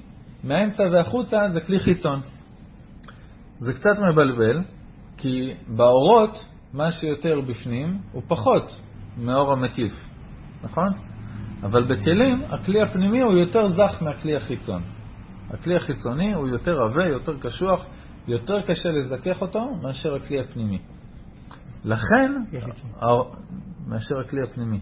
[0.45, 2.21] מהאמצע והחוצה זה כלי חיצון.
[3.61, 4.63] זה קצת מבלבל,
[5.17, 8.81] כי באורות, מה שיותר בפנים הוא פחות
[9.17, 9.93] מאור המקיף,
[10.63, 10.89] נכון?
[11.63, 14.83] אבל בכלים, הכלי הפנימי הוא יותר זך מהכלי החיצון.
[15.51, 17.87] הכלי החיצוני הוא יותר עבה, יותר קשוח,
[18.29, 20.79] יותר קשה לזכך אותו מאשר הכלי הפנימי.
[21.85, 22.33] לכן,
[23.87, 24.81] מאשר הכלי הפנימי.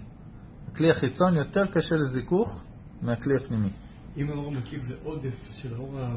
[0.72, 2.62] הכלי החיצון יותר קשה לזיכוך
[3.02, 3.68] מהכלי הפנימי.
[4.16, 6.16] אם האור המקיף זה עודף של האור ה...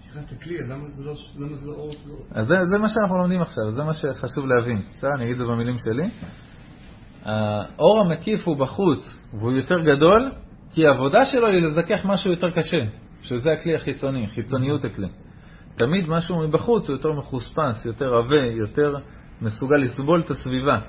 [0.00, 1.90] שנכנס לכלי, אז למה זה לא למה זה לא אור...
[2.30, 4.82] אז זה, זה מה שאנחנו לומדים עכשיו, זה מה שחשוב להבין.
[4.88, 6.10] בסדר, אני אגיד את זה במילים שלי.
[7.24, 10.32] האור המקיף הוא בחוץ והוא יותר גדול,
[10.70, 12.78] כי העבודה שלו היא לזכך משהו יותר קשה,
[13.22, 15.08] שזה הכלי החיצוני, חיצוניות הכלי.
[15.76, 18.94] תמיד משהו מבחוץ הוא יותר מחוספס, יותר עבה, יותר
[19.40, 20.80] מסוגל לסבול את הסביבה.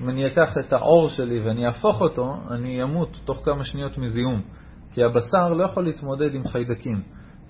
[0.00, 4.42] אם אני אקח את האור שלי ואני אהפוך אותו, אני אמות תוך כמה שניות מזיהום.
[4.92, 7.02] כי הבשר לא יכול להתמודד עם חיידקים,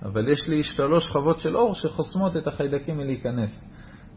[0.05, 3.65] אבל יש לי שלוש שכבות של אור שחוסמות את החיידקים מלהיכנס.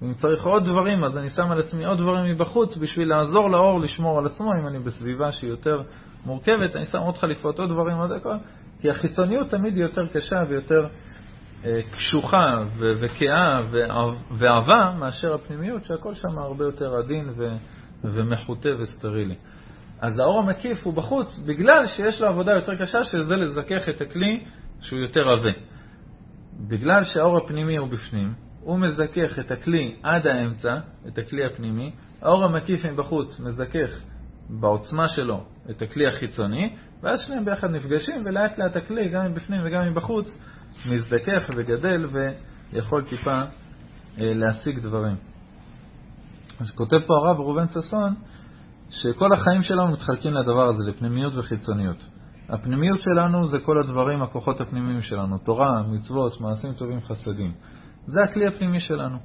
[0.02, 3.80] אם צריך עוד דברים, אז אני שם על עצמי עוד דברים מבחוץ בשביל לעזור לאור
[3.80, 5.82] לשמור על עצמו, אם אני בסביבה שהיא יותר
[6.26, 8.36] מורכבת, אני שם עוד חליפות, עוד דברים, עוד הכל,
[8.80, 10.86] כי החיצוניות תמיד היא יותר קשה ויותר
[11.64, 13.60] אה, קשוחה וכאה
[14.30, 17.56] ועבה מאשר הפנימיות, שהכל שם הרבה יותר עדין ו-
[18.04, 19.34] ומחוטא וסטרילי.
[20.00, 24.44] אז האור המקיף הוא בחוץ בגלל שיש לו עבודה יותר קשה, שזה לזכך את הכלי
[24.80, 25.58] שהוא יותר עבה.
[26.68, 30.76] בגלל שהאור הפנימי הוא בפנים, הוא מזכך את הכלי עד האמצע,
[31.08, 31.92] את הכלי הפנימי,
[32.22, 34.00] האור המקיף מבחוץ מזכך
[34.50, 39.80] בעוצמה שלו את הכלי החיצוני, ואז שניהם ביחד נפגשים, ולאט לאט הכלי, גם מבפנים וגם
[39.90, 40.38] מבחוץ,
[40.86, 42.06] מזדקף וגדל
[42.72, 43.46] ויכול טיפה אה,
[44.34, 45.33] להשיג דברים.
[46.60, 48.14] אז כותב פה הרב ראובן ששון,
[48.90, 51.96] שכל החיים שלנו מתחלקים לדבר הזה, לפנימיות וחיצוניות.
[52.48, 57.52] הפנימיות שלנו זה כל הדברים, הכוחות הפנימיים שלנו, תורה, מצוות, מעשים טובים, חסדים.
[58.06, 59.18] זה הכלי הפנימי שלנו.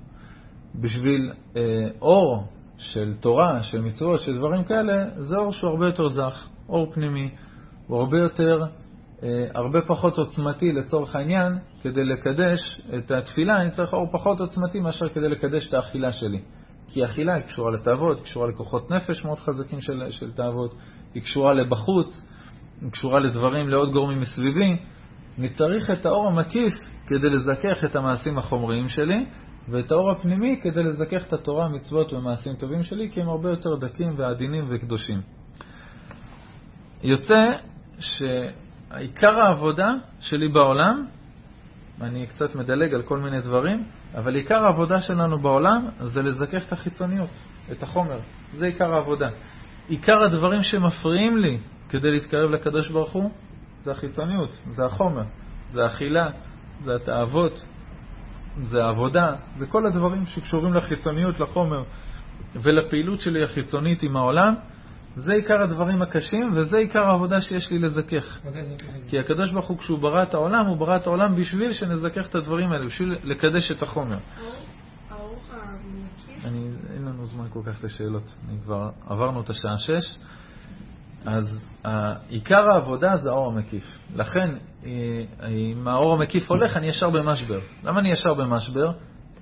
[0.75, 1.61] בשביל אה,
[2.01, 2.43] אור
[2.77, 7.29] של תורה, של מצוות, של דברים כאלה, זה אור שהוא הרבה יותר זך, אור פנימי,
[7.87, 8.63] הוא הרבה יותר,
[9.23, 12.59] אה, הרבה פחות עוצמתי לצורך העניין, כדי לקדש
[12.97, 16.41] את התפילה, אני צריך אור פחות עוצמתי מאשר כדי לקדש את האכילה שלי.
[16.93, 20.75] כי אכילה היא קשורה לתאוות, היא קשורה לכוחות נפש מאוד חזקים של, של תאוות,
[21.13, 22.25] היא קשורה לבחוץ,
[22.81, 24.77] היא קשורה לדברים, לעוד גורמים מסביבי.
[25.39, 26.73] אני צריך את האור המקיף
[27.07, 29.25] כדי לזכך את המעשים החומריים שלי,
[29.69, 33.75] ואת האור הפנימי כדי לזכך את התורה, המצוות ומעשים טובים שלי, כי הם הרבה יותר
[33.75, 35.21] דקים ועדינים וקדושים.
[37.03, 37.51] יוצא
[37.99, 41.05] שעיקר העבודה שלי בעולם,
[42.01, 43.83] אני קצת מדלג על כל מיני דברים,
[44.15, 47.29] אבל עיקר העבודה שלנו בעולם זה לזכך את החיצוניות,
[47.71, 48.19] את החומר.
[48.53, 49.29] זה עיקר העבודה.
[49.87, 51.57] עיקר הדברים שמפריעים לי
[51.89, 53.31] כדי להתקרב לקדוש ברוך הוא
[53.83, 55.23] זה החיצוניות, זה החומר,
[55.69, 56.29] זה האכילה,
[56.79, 57.65] זה התאוות,
[58.63, 61.83] זה העבודה, זה כל הדברים שקשורים לחיצוניות, לחומר
[62.55, 64.55] ולפעילות שלי החיצונית עם העולם.
[65.19, 68.39] זה עיקר הדברים הקשים, וזה עיקר העבודה שיש לי לזכך.
[69.07, 72.35] כי הקדוש ברוך הוא, כשהוא ברא את העולם, הוא ברא את העולם בשביל שנזכך את
[72.35, 74.17] הדברים האלה, בשביל לקדש את החומר.
[76.45, 80.17] אני, אין לנו זמן כל כך לשאלות, אני כבר עברנו את השעה שש.
[81.25, 81.59] אז
[82.29, 83.83] עיקר העבודה זה האור המקיף.
[84.15, 84.49] לכן,
[84.85, 84.89] אה,
[85.47, 87.59] אם האור המקיף הולך, אני ישר במשבר.
[87.83, 88.91] למה אני ישר במשבר?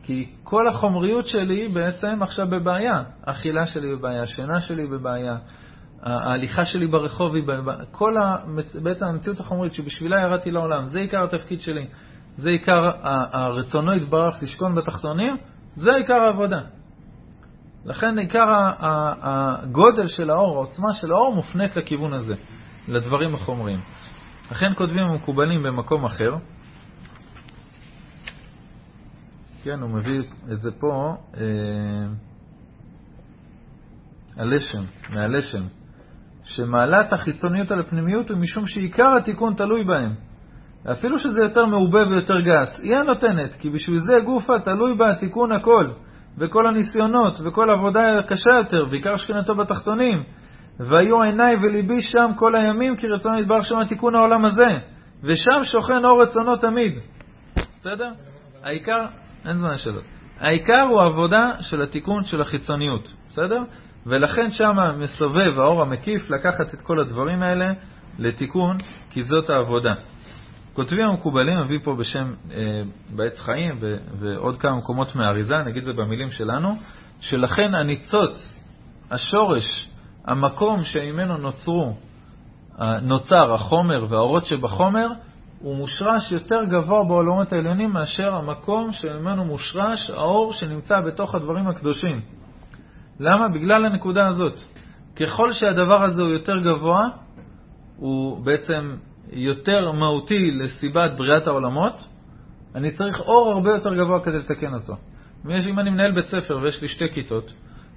[0.03, 3.03] כי כל החומריות שלי בעצם עכשיו בבעיה.
[3.23, 5.37] האכילה שלי בבעיה, השינה שלי בבעיה,
[6.03, 7.43] ההליכה שלי ברחוב היא.
[7.91, 8.37] כל ה...
[8.83, 11.87] בעצם המציאות החומרית שבשבילה ירדתי לעולם, זה עיקר התפקיד שלי.
[12.37, 12.91] זה עיקר
[13.31, 15.37] הרצונו יתברך לשכון בתחתונים,
[15.75, 16.61] זה עיקר העבודה.
[17.85, 18.47] לכן עיקר
[19.21, 22.35] הגודל של האור, העוצמה של האור, מופנית לכיוון הזה,
[22.87, 23.79] לדברים החומריים.
[24.51, 26.35] לכן כותבים המקובלים במקום אחר,
[29.63, 30.21] כן, הוא מביא
[30.51, 31.41] את זה פה, אה,
[34.37, 35.63] הלשם, מהלשם,
[36.47, 40.13] שמעלת החיצוניות על הפנימיות הוא משום שעיקר התיקון תלוי בהם.
[40.91, 45.51] אפילו שזה יותר מעובה ויותר גס, היא הנותנת, כי בשביל זה גופה תלוי בה התיקון
[45.51, 45.87] הכל,
[46.37, 50.23] וכל הניסיונות, וכל העבודה הקשה יותר, ועיקר שכנתו בתחתונים.
[50.79, 54.67] והיו עיניי וליבי שם כל הימים, כי רצונו יתברך שם תיקון העולם הזה,
[55.23, 56.93] ושם שוכן אור רצונו תמיד.
[57.79, 58.09] בסדר?
[58.63, 59.05] העיקר,
[59.45, 60.16] אין זמן לשאלות.
[60.39, 63.61] העיקר הוא העבודה של התיקון של החיצוניות, בסדר?
[64.05, 67.73] ולכן שם מסובב האור המקיף לקחת את כל הדברים האלה
[68.19, 68.77] לתיקון,
[69.09, 69.93] כי זאת העבודה.
[70.73, 72.57] כותבים המקובלים, מביא פה בשם אה,
[73.15, 76.69] בעץ חיים ו, ועוד כמה מקומות מהאריזה, נגיד זה במילים שלנו,
[77.19, 78.53] שלכן הניצוץ,
[79.11, 79.89] השורש,
[80.25, 81.93] המקום שממנו נוצרו,
[83.01, 85.07] נוצר החומר והאורות שבחומר,
[85.59, 92.21] הוא מושרש יותר גבוה בעולמות העליונים מאשר המקום שממנו מושרש האור שנמצא בתוך הדברים הקדושים.
[93.19, 93.47] למה?
[93.49, 94.53] בגלל הנקודה הזאת.
[95.15, 97.09] ככל שהדבר הזה הוא יותר גבוה,
[97.97, 98.95] הוא בעצם
[99.31, 102.07] יותר מהותי לסיבת בריאת העולמות,
[102.75, 104.93] אני צריך אור הרבה יותר גבוה כדי לתקן אותו.
[105.45, 107.53] אם אני מנהל בית ספר ויש לי שתי כיתות,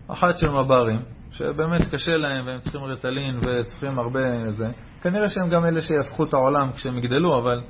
[0.08, 4.70] אחת של מב"רים, שבאמת קשה להם והם צריכים רטלין וצריכים הרבה זה,
[5.03, 7.61] כנראה שהם גם אלה שיהפכו את העולם כשהם יגדלו, אבל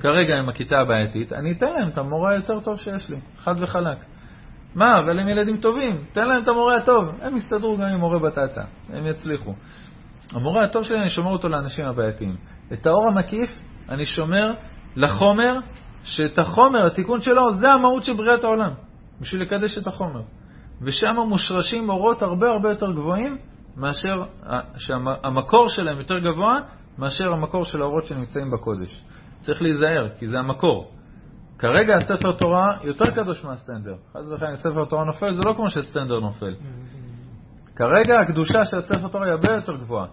[0.00, 3.98] כרגע הם הכיתה הבעייתית, אני אתן להם את המורה היותר טוב שיש לי, חד וחלק.
[4.74, 8.18] מה, אבל הם ילדים טובים, תן להם את המורה הטוב, הם יסתדרו גם עם מורה
[8.18, 9.54] בטטה, הם יצליחו.
[10.34, 12.36] המורה הטוב שלי, אני שומר אותו לאנשים הבעייתיים.
[12.72, 13.50] את האור המקיף
[13.88, 14.54] אני שומר
[14.96, 15.54] לחומר,
[16.04, 18.70] שאת החומר, התיקון שלו, זה המהות של בריאת העולם,
[19.20, 20.22] בשביל לקדש את החומר.
[20.82, 23.38] ושם מושרשים אורות הרבה הרבה יותר גבוהים,
[23.76, 24.22] מאשר,
[24.76, 26.60] שהמקור שלהם יותר גבוה,
[26.98, 29.04] מאשר המקור של האורות שנמצאים בקודש.
[29.40, 30.90] צריך להיזהר, כי זה המקור.
[31.58, 33.94] כרגע הספר תורה יותר קדוש מהסטנדר.
[34.12, 36.54] חס וחלילה, ספר תורה נופל, זה לא כמו שסטנדר נופל.
[37.76, 40.06] כרגע הקדושה של הספר תורה היא הרבה יותר גבוהה.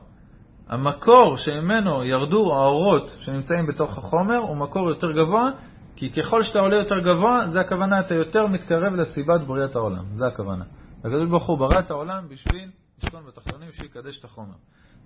[0.68, 5.50] המקור שממנו ירדו האורות שנמצאים בתוך החומר הוא מקור יותר גבוה,
[5.96, 10.04] כי ככל שאתה עולה יותר גבוה, זה הכוונה, אתה יותר מתקרב לסיבת בריאת העולם.
[10.14, 10.66] זה הכוונה.
[11.00, 12.70] הקדוש ברוך הוא ברא את העולם בשביל
[13.04, 14.56] לשכון בתחתונים, בשביל לקדש את החומר.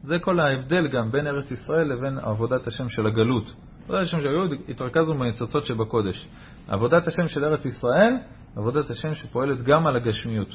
[0.04, 3.54] זה כל ההבדל גם בין ארץ ישראל לבין עבודת השם של הגלות.
[3.84, 6.28] עבודת השם של הגלות התרכזנו בניצוצות שבקודש.
[6.68, 8.14] עבודת השם של ארץ ישראל,
[8.56, 10.50] עבודת השם שפועלת גם על הגשמיות.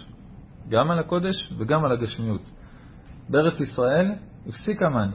[0.68, 2.40] גם על הקודש וגם על הגשמיות.
[3.28, 4.12] בארץ ישראל
[4.46, 5.10] הפסיק המן,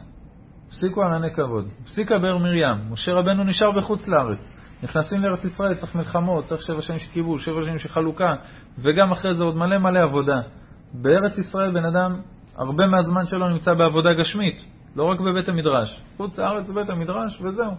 [0.67, 4.51] הפסיקו ענני כבוד, הפסיקה באר מרים, משה רבנו נשאר בחוץ לארץ.
[4.83, 8.35] נכנסים לארץ ישראל, צריך מלחמות, צריך שבע שנים של כיבוש, שבע שנים של חלוקה,
[8.79, 10.41] וגם אחרי זה עוד מלא מלא עבודה.
[10.93, 12.21] בארץ ישראל בן אדם,
[12.59, 14.65] הרבה מהזמן שלו נמצא בעבודה גשמית.
[14.95, 16.01] לא רק בבית המדרש.
[16.17, 17.71] חוץ לארץ ובית המדרש, וזהו.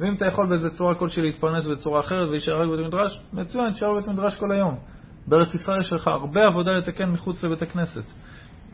[0.00, 3.92] ואם אתה יכול באיזה צורה כלשהי להתפרנס בצורה אחרת ולהישאר רק בבית המדרש, מצוין, תישאר
[3.92, 4.78] בבית המדרש כל היום.
[5.26, 8.04] בארץ ישראל יש לך הרבה עבודה לתקן מחוץ לבית הכנסת.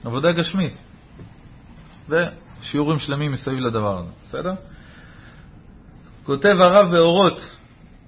[0.04, 0.78] עבודה גשמית.
[2.08, 4.54] ושיעורים שלמים מסביב לדבר הזה, בסדר?
[6.24, 7.40] כותב הרב באורות,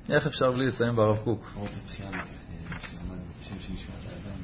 [0.08, 1.50] איך אפשר בלי לסיים ברב קוק?
[1.56, 2.18] אורות התחייה, אה,
[2.80, 4.36] שלמד בשם שנשמע את האדם.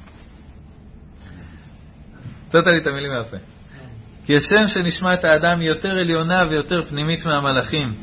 [2.54, 3.36] הוצאת לי את המילים יפה.
[4.24, 7.94] כי השם שנשמת האדם היא יותר עליונה ויותר פנימית מהמלאכים.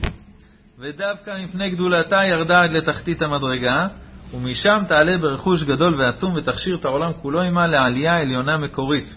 [0.79, 3.87] ודווקא מפני גדולתה ירדה עד לתחתית המדרגה,
[4.33, 9.15] ומשם תעלה ברכוש גדול ועצום ותכשיר את העולם כולו עמה לעלייה עליונה מקורית.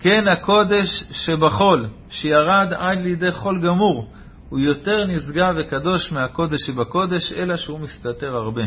[0.00, 4.10] כן הקודש שבחול, שירד עד לידי חול גמור,
[4.48, 8.62] הוא יותר נשגב וקדוש מהקודש שבקודש, אלא שהוא מסתתר הרבה.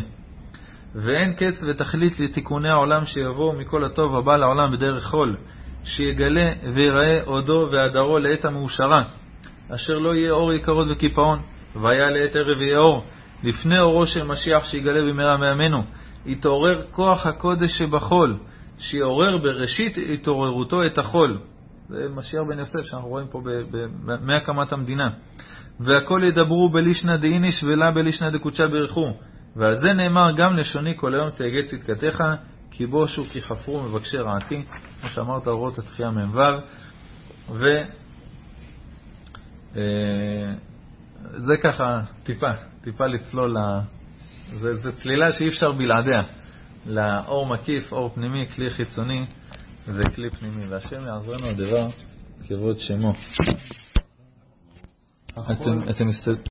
[0.94, 5.36] ואין קץ ותכלית לתיקוני העולם שיבואו מכל הטוב הבא לעולם בדרך חול,
[5.84, 9.02] שיגלה ויראה עודו והדרו לעת המאושרה,
[9.74, 11.38] אשר לא יהיה אור יקרות וקיפאון,
[11.82, 13.04] והיה לעת ערב יהיה אור,
[13.42, 15.82] לפני אורו של משיח שיגלה במהרה מימינו,
[16.26, 18.36] יתעורר כוח הקודש שבחול,
[18.78, 21.38] שיעורר בראשית התעוררותו את החול.
[21.88, 23.40] זה משיח בן יוסף שאנחנו רואים פה
[23.98, 25.10] מהקמת המדינה.
[25.80, 29.12] והכל ידברו בלישנא דאיניש ולה בלישנא דקודשא ברכו.
[29.56, 32.24] ועל זה נאמר גם לשוני כל היום תהגה צדקתך,
[32.76, 34.62] כי בושו כי חפרו מבקשי רעתי,
[35.00, 36.38] כמו שאמרת אורות התחייה מ"ו.
[37.48, 37.64] ו...
[39.76, 40.54] אה,
[41.62, 42.50] ככה טיפה,
[42.80, 43.56] טיפה לצלול.
[44.50, 46.22] זה, זה צלילה שאי אפשר בלעדיה.
[46.86, 49.24] לאור מקיף, אור פנימי, כלי חיצוני
[49.86, 51.86] זה כלי פנימי, והשם יעזרנו הדבר
[52.48, 53.12] כבוד שמו.
[55.32, 56.38] אתם, אתם מסת...